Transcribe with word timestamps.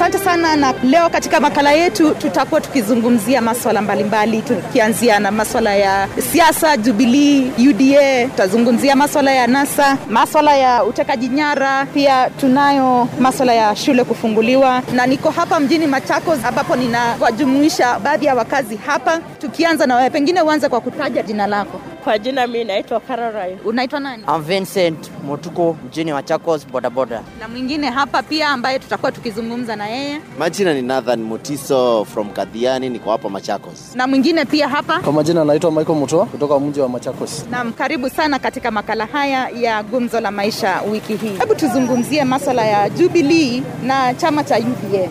Asante 0.00 0.18
sana, 0.18 0.56
na 0.56 0.72
leo 0.82 1.08
katika 1.10 1.40
makala 1.40 1.72
yetu 1.72 2.14
tutakuwa 2.14 2.60
tukizungumzia 2.60 3.40
maswala 3.40 3.82
mbalimbali, 3.82 4.42
tukianzia 4.42 5.18
na 5.18 5.30
maswala 5.30 5.74
ya 5.76 6.08
siasa, 6.32 6.76
Jubilii, 6.76 7.52
UDA, 7.70 8.24
tutazungumzia 8.24 8.96
maswala 8.96 9.32
ya 9.32 9.46
NASA, 9.46 9.96
maswala 10.10 10.56
ya 10.56 10.84
utekaji 10.84 11.28
nyara, 11.28 11.86
pia 11.86 12.30
tunayo 12.30 13.08
maswala 13.20 13.54
ya 13.54 13.76
shule 13.76 14.04
kufunguliwa, 14.04 14.82
na 14.92 15.06
niko 15.06 15.30
hapa 15.30 15.60
mjini 15.60 15.86
Machakos 15.86 16.44
ambapo 16.44 16.76
ninawajumuisha 16.76 17.98
baadhi 17.98 18.26
ya 18.26 18.34
wakazi 18.34 18.76
hapa. 18.76 19.20
Tukianza 19.40 19.86
na 19.86 19.96
wewe, 19.96 20.10
pengine 20.10 20.42
uanze 20.42 20.68
kwa 20.68 20.80
kutaja 20.80 21.22
jina 21.22 21.46
lako. 21.46 21.80
Kwa 22.04 22.18
jina 22.18 22.46
mi 22.46 22.64
naitwa 22.64 23.00
Caroline. 23.00 23.58
Unaitwa 23.64 24.00
nani? 24.00 24.22
I'm 24.36 24.42
Vincent 24.42 25.10
Motuko, 25.26 25.76
mjini 25.86 26.12
Machakos 26.12 26.66
bodaboda. 26.66 27.22
Na 27.40 27.48
mwingine 27.48 27.90
hapa 27.90 28.22
pia 28.22 28.48
ambaye 28.48 28.78
tutakuwa 28.78 29.12
tukizungumza 29.12 29.76
na 29.76 29.88
yeye, 29.88 30.20
Majina 30.38 30.74
ni 30.74 30.82
Nathan 30.82 31.22
Mutiso 31.22 32.04
from 32.04 32.30
Kadhiani, 32.30 32.88
niko 32.88 33.10
hapa 33.10 33.28
Machakos. 33.28 33.94
na 33.94 34.06
mwingine 34.06 34.44
pia 34.44 34.68
hapa 34.68 35.00
Kwa 35.00 35.12
majina 35.12 35.42
anaitwa 35.42 35.70
Michael 35.72 35.98
Mutoa 35.98 36.26
kutoka 36.26 36.60
mji 36.60 36.80
wa 36.80 36.88
Machakos. 36.88 37.46
Naam, 37.50 37.72
karibu 37.72 38.10
sana 38.10 38.38
katika 38.38 38.70
makala 38.70 39.06
haya 39.06 39.48
ya 39.48 39.82
Gumzo 39.82 40.20
la 40.20 40.30
Maisha 40.30 40.80
wiki 40.92 41.16
hii. 41.16 41.36
Hebu 41.38 41.54
tuzungumzie 41.54 42.24
maswala 42.24 42.64
ya 42.64 42.88
Jubilee 42.88 43.62
na 43.82 44.14
chama 44.14 44.44
cha 44.44 44.58
UDA. 44.58 45.08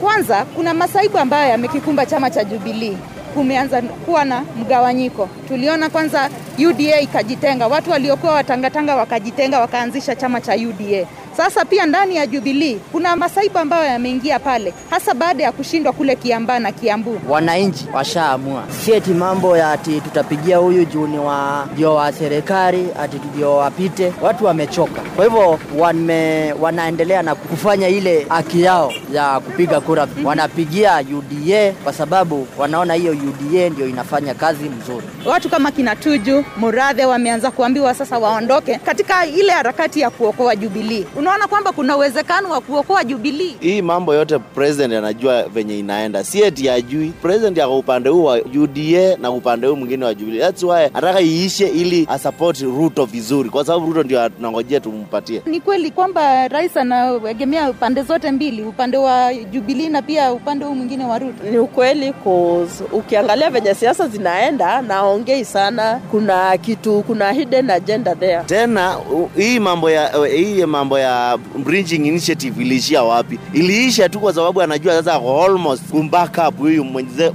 Kwanza, 0.00 0.44
kuna 0.44 0.74
masaibu 0.74 1.18
ambayo 1.18 1.50
yamekikumba 1.50 2.06
chama 2.06 2.30
cha 2.30 2.44
Jubilee. 2.44 2.96
Kumeanza 3.36 3.82
kuwa 3.82 4.24
na 4.24 4.42
mgawanyiko. 4.60 5.28
Tuliona 5.48 5.90
kwanza 5.90 6.30
UDA 6.68 7.00
ikajitenga, 7.00 7.66
watu 7.66 7.90
waliokuwa 7.90 8.32
watangatanga 8.34 8.96
wakajitenga, 8.96 9.60
wakaanzisha 9.60 10.16
chama 10.16 10.40
cha 10.40 10.54
UDA. 10.54 11.06
Sasa 11.36 11.64
pia 11.64 11.86
ndani 11.86 12.16
ya 12.16 12.26
Jubilee 12.26 12.76
kuna 12.92 13.16
masaibu 13.16 13.58
ambayo 13.58 13.84
yameingia 13.86 14.38
pale, 14.38 14.74
hasa 14.90 15.14
baada 15.14 15.42
ya 15.44 15.52
kushindwa 15.52 15.92
kule 15.92 16.16
Kiambaa 16.16 16.58
na 16.58 16.72
Kiambu. 16.72 17.20
Wananchi 17.28 17.86
washaamua, 17.94 18.64
si 18.84 18.92
eti 18.92 19.10
mambo 19.10 19.56
ya 19.56 19.72
ati 19.72 20.00
tutapigia 20.00 20.56
huyu 20.56 20.84
juu 20.84 21.06
ni 21.06 21.18
wa 21.18 21.68
ndio 21.72 21.94
wa 21.94 22.12
serikali 22.12 22.88
ati 23.00 23.20
ndio 23.34 23.56
wapite. 23.56 24.12
Watu 24.22 24.44
wamechoka, 24.44 25.00
kwa 25.16 25.24
hivyo 25.24 25.58
wame, 25.78 26.52
wanaendelea 26.52 27.22
na 27.22 27.34
kufanya 27.34 27.88
ile 27.88 28.26
haki 28.28 28.62
yao 28.62 28.92
ya 29.12 29.40
kupiga 29.40 29.80
kura. 29.80 30.06
Wanapigia 30.24 31.00
UDA 31.18 31.72
kwa 31.84 31.92
sababu 31.92 32.46
wanaona 32.58 32.94
hiyo 32.94 33.12
UDA 33.12 33.68
ndio 33.70 33.88
inafanya 33.88 34.34
kazi 34.34 34.68
mzuri. 34.68 35.06
Watu 35.26 35.48
kama 35.48 35.70
kina 35.70 35.96
Tuju, 35.96 36.44
Murathe 36.56 37.04
wameanza 37.04 37.50
kuambiwa 37.50 37.94
sasa 37.94 38.18
waondoke 38.18 38.74
katika 38.86 39.26
ile 39.26 39.52
harakati 39.52 40.00
ya 40.00 40.10
kuokoa 40.10 40.56
Jubilee. 40.56 41.04
Unaona 41.26 41.46
kwamba 41.48 41.72
kuna 41.72 41.96
uwezekano 41.96 42.50
wa 42.50 42.60
kuokoa 42.60 43.04
Jubilee. 43.04 43.54
Hii 43.60 43.82
mambo 43.82 44.14
yote 44.14 44.38
president 44.38 44.92
anajua 44.94 45.42
venye 45.42 45.78
inaenda, 45.78 46.24
si 46.24 46.42
eti 46.42 46.68
ajui. 46.70 47.12
President 47.22 47.58
ako 47.58 47.78
upande 47.78 48.08
huu 48.10 48.24
wa 48.24 48.34
UDA 48.62 49.16
na 49.20 49.30
upande 49.30 49.66
huu 49.66 49.76
mwingine 49.76 50.04
wa 50.04 50.14
Jubilee. 50.14 50.38
That's 50.40 50.62
why 50.62 50.84
anataka 50.84 51.20
iishe 51.20 51.68
ili 51.68 52.06
asupport 52.10 52.60
Ruto 52.60 53.04
vizuri, 53.04 53.50
kwa 53.50 53.64
sababu 53.64 53.86
Ruto 53.86 54.02
ndio 54.02 54.28
tunangojea 54.28 54.80
tumpatie. 54.80 55.42
Ni 55.46 55.60
kweli 55.60 55.90
kwamba 55.90 56.48
rais 56.48 56.76
anaegemea 56.76 57.72
pande 57.72 58.02
zote 58.02 58.30
mbili, 58.32 58.62
upande 58.62 58.96
wa 58.96 59.34
Jubilee 59.34 59.88
na 59.88 60.02
pia 60.02 60.32
upande 60.32 60.64
huu 60.64 60.74
mwingine 60.74 61.04
wa 61.04 61.18
Ruto. 61.18 61.44
Ni 61.50 61.58
ukweli 61.58 62.12
cause 62.24 62.84
ukiangalia 62.92 63.50
venye 63.50 63.74
siasa 63.74 64.08
zinaenda 64.08 64.82
naongei 64.82 65.44
sana, 65.44 66.00
kuna 66.10 66.58
kitu, 66.58 67.02
kuna 67.06 67.32
hidden 67.32 67.70
agenda 67.70 68.14
there. 68.14 68.42
Tena 68.46 68.96
hii 69.36 69.58
mambo 69.58 69.90
ya 69.90 70.26
hii 70.26 70.64
mambo 70.66 70.98
ya 70.98 71.15
bridging 71.64 72.06
initiative 72.06 72.62
iliishia 72.62 73.02
wapi? 73.02 73.38
Iliisha 73.52 74.08
tu 74.08 74.20
kwa 74.20 74.32
sababu 74.34 74.62
anajua 74.62 74.92
sasa 75.02 75.20
almost 75.44 75.82
kumback 75.90 76.38
up 76.48 76.58
huyu 76.58 76.86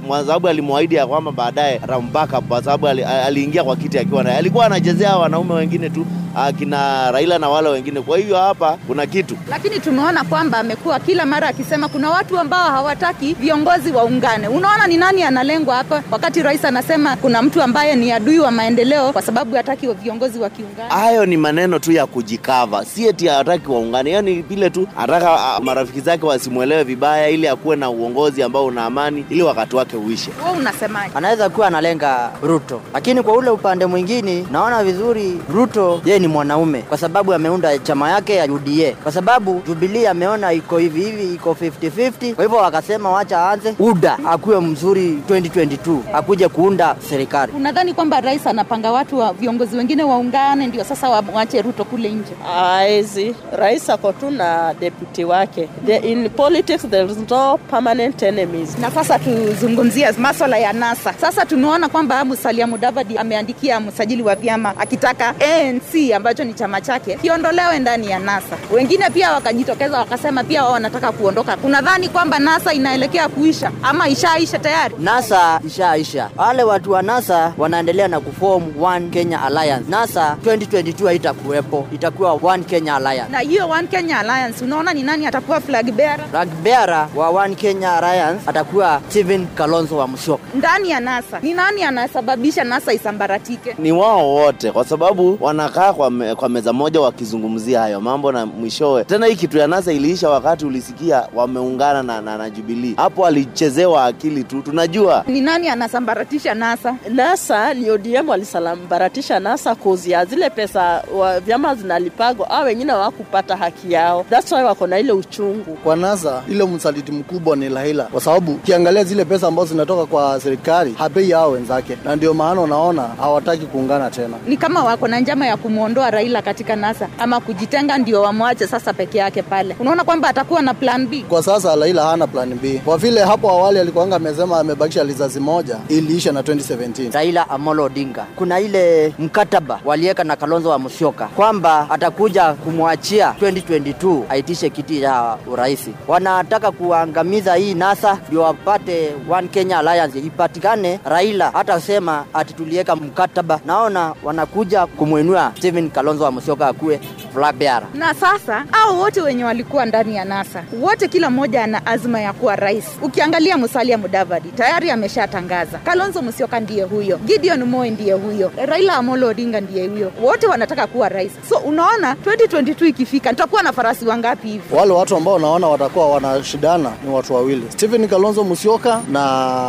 kwa 0.08 0.20
sababu 0.20 0.48
alimwahidi 0.48 0.94
ya 0.94 1.06
kwamba 1.06 1.32
baadaye 1.32 1.76
atamback 1.82 2.38
up 2.38 2.48
kwa 2.48 2.62
sababu 2.64 2.88
ali- 2.88 3.04
aliingia 3.04 3.64
kwa 3.64 3.76
kiti 3.76 3.98
akiwa 3.98 4.22
naye, 4.22 4.36
alikuwa 4.36 4.66
anachezea 4.66 5.16
wanaume 5.16 5.54
wengine 5.54 5.90
tu 5.90 6.06
akina 6.36 7.10
Raila 7.10 7.38
na 7.38 7.48
wale 7.48 7.68
wengine. 7.68 8.00
Kwa 8.00 8.18
hivyo 8.18 8.36
hapa 8.36 8.78
kuna 8.86 9.06
kitu 9.06 9.36
Lakini 9.50 9.80
tumeona 9.80 10.24
kwamba 10.24 10.58
amekuwa 10.58 11.00
kila 11.00 11.26
mara 11.26 11.48
akisema 11.48 11.88
kuna 11.88 12.10
watu 12.10 12.38
ambao 12.38 12.70
hawataki 12.70 13.34
viongozi 13.40 13.92
waungane. 13.92 14.48
Unaona 14.48 14.86
ni 14.86 14.96
nani 14.96 15.22
analengwa 15.22 15.76
hapa, 15.76 16.02
wakati 16.10 16.42
rais 16.42 16.64
anasema 16.64 17.16
kuna 17.16 17.42
mtu 17.42 17.62
ambaye 17.62 17.96
ni 17.96 18.12
adui 18.12 18.38
wa 18.38 18.50
maendeleo 18.50 19.12
kwa 19.12 19.22
sababu 19.22 19.56
hataki 19.56 19.86
viongozi 19.88 20.38
wakiungana. 20.38 20.94
hayo 20.94 21.26
ni 21.26 21.36
maneno 21.36 21.78
tu 21.78 21.92
ya 21.92 22.06
kujikava, 22.06 22.84
si 22.84 23.06
eti 23.06 23.26
hawataki 23.26 23.68
waungane, 23.70 24.22
ni 24.22 24.42
vile 24.42 24.70
tu 24.70 24.88
anataka 24.98 25.30
ah, 25.40 25.60
marafiki 25.60 26.00
zake 26.00 26.26
wasimwelewe 26.26 26.84
vibaya, 26.84 27.28
ili 27.28 27.48
akuwe 27.48 27.76
na 27.76 27.90
uongozi 27.90 28.42
ambao 28.42 28.66
una 28.66 28.84
amani, 28.84 29.24
ili 29.30 29.42
wakati 29.42 29.76
wake 29.76 29.96
uishe. 29.96 30.30
Wewe 30.44 30.56
unasemaje? 30.58 31.12
Anaweza 31.14 31.48
kuwa 31.48 31.66
analenga 31.66 32.30
Ruto, 32.42 32.80
lakini 32.94 33.22
kwa 33.22 33.32
ule 33.36 33.50
upande 33.50 33.86
mwingine 33.86 34.44
naona 34.52 34.84
vizuri 34.84 35.38
Ruto 35.54 36.00
yeye 36.04 36.18
ni 36.22 36.28
mwanaume, 36.28 36.82
kwa 36.82 36.98
sababu 36.98 37.34
ameunda 37.34 37.78
chama 37.78 38.10
yake 38.10 38.34
ya 38.34 38.44
UDA, 38.52 38.92
kwa 39.02 39.12
sababu 39.12 39.62
Jubilee 39.66 40.06
ameona 40.08 40.52
iko 40.52 40.78
hivi 40.78 41.00
hivi, 41.04 41.34
iko 41.34 41.56
50-50. 41.82 42.34
Kwa 42.34 42.44
hivyo 42.44 42.58
wakasema 42.58 43.10
wacha 43.10 43.38
aanze 43.38 43.74
UDA 43.78 44.18
akuwe 44.26 44.60
mzuri 44.60 45.18
2022 45.30 45.98
akuje 46.12 46.48
kuunda 46.48 46.96
serikali. 47.08 47.52
Unadhani 47.56 47.94
kwamba 47.94 48.20
rais 48.20 48.46
anapanga 48.46 48.92
watu 48.92 49.18
wa 49.18 49.32
viongozi 49.32 49.76
wengine 49.76 50.02
waungane 50.04 50.66
ndio 50.66 50.84
sasa 50.84 51.08
waache 51.10 51.62
Ruto 51.62 51.84
kule 51.84 52.08
nje? 52.08 52.32
Aizi, 52.56 53.34
rais 53.58 53.90
ako 53.90 54.12
tu 54.12 54.30
na 54.30 54.74
deputy 54.80 55.24
wake. 55.24 55.68
The, 55.86 55.96
in 55.96 56.30
politics 56.30 56.82
there 56.90 57.04
is 57.12 57.18
no 57.30 57.58
permanent 57.70 58.22
enemies. 58.22 58.78
Na 58.78 58.90
sasa 58.90 59.18
tuzungumzie 59.18 60.12
maswala 60.12 60.58
ya 60.58 60.72
NASA. 60.72 61.12
Sasa 61.20 61.46
tumeona 61.46 61.88
kwamba 61.88 62.24
Musalia 62.24 62.66
Mudavadi 62.66 63.18
ameandikia 63.18 63.80
msajili 63.80 64.22
wa 64.22 64.34
vyama 64.34 64.76
akitaka 64.78 65.34
ANC 65.40 66.11
ambacho 66.14 66.44
ni 66.44 66.54
chama 66.54 66.80
chake 66.80 67.14
kiondolewe 67.22 67.78
ndani 67.78 68.10
ya 68.10 68.18
NASA. 68.18 68.56
Wengine 68.72 69.10
pia 69.10 69.32
wakajitokeza 69.32 69.98
wakasema 69.98 70.44
pia 70.44 70.62
wao 70.62 70.72
wanataka 70.72 71.12
kuondoka. 71.12 71.56
Kunadhani 71.56 72.08
kwamba 72.08 72.38
NASA 72.38 72.72
inaelekea 72.72 73.28
kuisha 73.28 73.70
ama 73.82 74.08
ishaisha 74.08 74.58
tayari? 74.58 74.94
NASA 74.98 75.60
ishaisha. 75.66 76.30
Wale 76.36 76.62
watu 76.62 76.90
wa 76.92 77.02
NASA 77.02 77.52
wanaendelea 77.58 78.08
na 78.08 78.20
kuform 78.20 78.62
One 78.82 79.08
Kenya 79.10 79.42
Alliance. 79.42 79.84
NASA 79.90 80.36
2022 80.44 81.06
haitakuwepo, 81.06 81.86
itakuwa 81.92 82.32
One 82.42 82.64
Kenya 82.64 82.96
Alliance. 82.96 83.32
Na 83.32 83.38
hiyo 83.38 83.68
One 83.68 83.88
Kenya 83.88 84.18
Alliance, 84.18 84.64
unaona 84.64 84.92
ni 84.94 85.02
nani 85.02 85.26
atakuwa 85.26 85.60
flag 85.60 85.90
bearer 85.92 86.26
Flag 86.30 86.48
bearer 86.48 87.08
wa 87.16 87.28
One 87.30 87.54
Kenya 87.54 87.92
Alliance 87.96 88.42
atakuwa 88.50 89.00
Stephen 89.08 89.46
Kalonzo 89.54 89.96
wa 89.96 90.06
Musyoka. 90.08 90.42
ndani 90.54 90.90
ya 90.90 91.00
NASA? 91.00 91.40
Ni 91.40 91.54
nani 91.54 91.82
anasababisha 91.82 92.64
NASA 92.64 92.92
isambaratike? 92.92 93.74
ni 93.78 93.92
wao 93.92 94.34
wote, 94.34 94.70
kwa 94.72 94.84
sababu 94.84 95.38
wanakaa 95.40 95.92
kwa, 96.02 96.10
me, 96.10 96.34
kwa 96.34 96.48
meza 96.48 96.72
moja 96.72 97.00
wakizungumzia 97.00 97.80
hayo 97.80 98.00
mambo, 98.00 98.32
na 98.32 98.46
mwishowe 98.46 99.04
tena 99.04 99.26
hii 99.26 99.36
kitu 99.36 99.58
ya 99.58 99.66
NASA 99.66 99.92
iliisha 99.92 100.30
wakati 100.30 100.66
ulisikia 100.66 101.28
wameungana 101.34 102.02
na, 102.02 102.20
na, 102.20 102.38
na 102.38 102.50
Jubilee. 102.50 102.94
Hapo 102.96 103.26
alichezewa 103.26 104.04
akili 104.04 104.44
tu, 104.44 104.62
tunajua 104.62 105.24
Ni 105.26 105.40
nani 105.40 105.68
anasambaratisha 105.68 106.54
NASA? 106.54 106.94
NASA 107.14 107.74
ni 107.74 107.90
ODM 107.90 108.28
walisambaratisha 108.28 109.40
NASA 109.40 109.74
kozi 109.74 110.10
ya 110.10 110.24
zile 110.24 110.50
pesa 110.50 111.02
wa, 111.14 111.40
vyama 111.40 111.74
zinalipagwa 111.74 112.50
au 112.50 112.64
wengine 112.64 112.92
hawakupata 112.92 113.56
haki 113.56 113.92
yao. 113.92 114.26
That's 114.30 114.52
why 114.52 114.62
wako 114.62 114.86
na 114.86 114.98
ile 114.98 115.12
uchungu. 115.12 115.74
Kwa 115.84 115.96
NASA 115.96 116.42
ile 116.50 116.64
msaliti 116.66 117.12
mkubwa 117.12 117.56
ni 117.56 117.68
Raila, 117.68 118.04
kwa 118.04 118.20
sababu 118.20 118.52
ukiangalia 118.52 119.04
zile 119.04 119.24
pesa 119.24 119.48
ambazo 119.48 119.68
zinatoka 119.68 120.06
kwa 120.06 120.40
serikali 120.40 120.94
hapei 120.98 121.30
hao 121.30 121.50
wenzake, 121.50 121.96
na 122.04 122.16
ndio 122.16 122.34
maana 122.34 122.60
unaona 122.60 123.02
hawataki 123.02 123.66
kuungana 123.66 124.10
tena. 124.10 124.36
ni 124.46 124.56
kama 124.56 124.84
wako 124.84 125.08
na 125.08 125.20
njama 125.20 125.46
ya 125.46 125.56
kumwondoa 125.92 126.10
Raila 126.10 126.42
katika 126.42 126.76
NASA 126.76 127.08
ama 127.18 127.40
kujitenga 127.40 127.98
ndio 127.98 128.22
wamwache 128.22 128.66
sasa 128.66 128.92
peke 128.92 129.18
yake 129.18 129.42
pale. 129.42 129.76
Unaona 129.80 130.04
kwamba 130.04 130.28
atakuwa 130.28 130.62
na 130.62 130.74
plan 130.74 131.06
B. 131.06 131.24
Kwa 131.28 131.42
sasa 131.42 131.76
Raila 131.76 132.04
hana 132.06 132.26
plan 132.26 132.54
B, 132.62 132.80
kwa 132.84 132.98
vile 132.98 133.20
hapo 133.24 133.50
awali 133.50 133.78
alikuanga 133.78 134.16
amesema 134.16 134.60
amebakisha 134.60 135.04
lizazi 135.04 135.40
moja 135.40 135.76
iliisha 135.88 136.32
na 136.32 136.40
2017. 136.42 137.12
Raila 137.12 137.50
Amolo 137.50 137.84
Odinga. 137.84 138.26
Kuna 138.36 138.60
ile 138.60 139.14
mkataba 139.18 139.80
waliweka 139.84 140.24
na 140.24 140.36
Kalonzo 140.36 140.68
wa 140.70 140.78
Musyoka 140.78 141.26
kwamba 141.26 141.86
atakuja 141.90 142.52
kumwachia 142.52 143.34
2022 143.40 144.22
aitishe 144.28 144.70
kiti 144.70 145.00
cha 145.00 145.36
urais. 145.52 145.80
Wanataka 146.08 146.70
kuangamiza 146.70 147.54
hii 147.54 147.74
NASA 147.74 148.18
ndio 148.28 148.42
wapate 148.42 149.12
One 149.30 149.48
Kenya 149.48 149.78
Alliance 149.78 150.18
ipatikane. 150.18 151.00
Raila 151.04 151.50
hata 151.50 151.80
sema 151.80 152.24
ati 152.34 152.54
tuliweka 152.54 152.96
mkataba, 152.96 153.60
naona 153.66 154.14
wanakuja 154.22 154.86
kumwinua 154.86 155.52
Stephen 155.58 155.81
Kalonzo 155.90 156.24
wa 156.24 156.30
Musyoka 156.32 156.66
akuwe 156.66 157.00
flag 157.34 157.54
bearer. 157.56 157.88
na 157.94 158.14
sasa 158.14 158.64
au 158.72 158.98
wote 159.00 159.20
wenye 159.20 159.44
walikuwa 159.44 159.86
ndani 159.86 160.16
ya 160.16 160.24
NASA 160.24 160.64
wote, 160.80 161.08
kila 161.08 161.30
mmoja 161.30 161.64
ana 161.64 161.86
azma 161.86 162.20
ya 162.20 162.32
kuwa 162.32 162.56
rais. 162.56 162.84
Ukiangalia 163.02 163.56
Musalia 163.58 163.98
Mudavadi 163.98 164.48
tayari 164.48 164.90
ameshatangaza, 164.90 165.78
Kalonzo 165.78 166.22
Musyoka 166.22 166.60
ndiye 166.60 166.84
huyo, 166.84 167.16
Gideon 167.18 167.64
Moi 167.64 167.90
ndiye 167.90 168.12
huyo, 168.12 168.50
Raila 168.66 168.94
Amolo 168.96 169.28
Odinga 169.28 169.60
ndiye 169.60 169.88
huyo, 169.88 170.12
wote 170.22 170.46
wanataka 170.46 170.86
kuwa 170.86 171.08
rais. 171.08 171.32
So 171.48 171.56
unaona 171.56 172.14
2022 172.26 172.86
ikifika, 172.88 173.30
nitakuwa 173.30 173.62
na 173.62 173.72
farasi 173.72 174.04
wangapi 174.06 174.48
hivi? 174.48 174.74
Wale 174.74 174.92
watu 174.92 175.16
ambao 175.16 175.38
naona 175.38 175.68
watakuwa 175.68 176.08
wanashindana 176.10 176.92
ni 177.04 177.10
watu 177.14 177.34
wawili, 177.34 177.62
Stephen 177.68 178.08
Kalonzo 178.08 178.44
Musyoka 178.44 179.00
na 179.10 179.22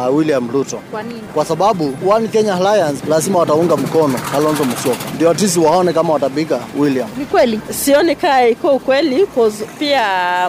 William 0.08 0.52
Ruto. 0.52 0.80
Kwa 0.92 1.04
nini? 1.04 1.22
kwa 1.34 1.46
sababu 1.46 1.94
One 2.10 2.28
Kenya 2.28 2.56
Alliance 2.56 3.04
lazima 3.10 3.40
wataunga 3.40 3.78
mkono 3.78 4.20
Kalonzo 4.32 4.64
Musyoka, 4.64 4.98
ndio 5.16 5.30
atisi 5.30 5.60
waone 5.60 5.94
kama 6.04 6.14
watapiga 6.14 6.60
William. 6.80 7.10
Ni 7.18 7.26
kweli 7.26 7.60
sioni 7.70 8.16
kaa 8.16 8.42
iko 8.48 8.68
ukweli 8.70 9.28
cause 9.28 9.66
pia 9.80 10.04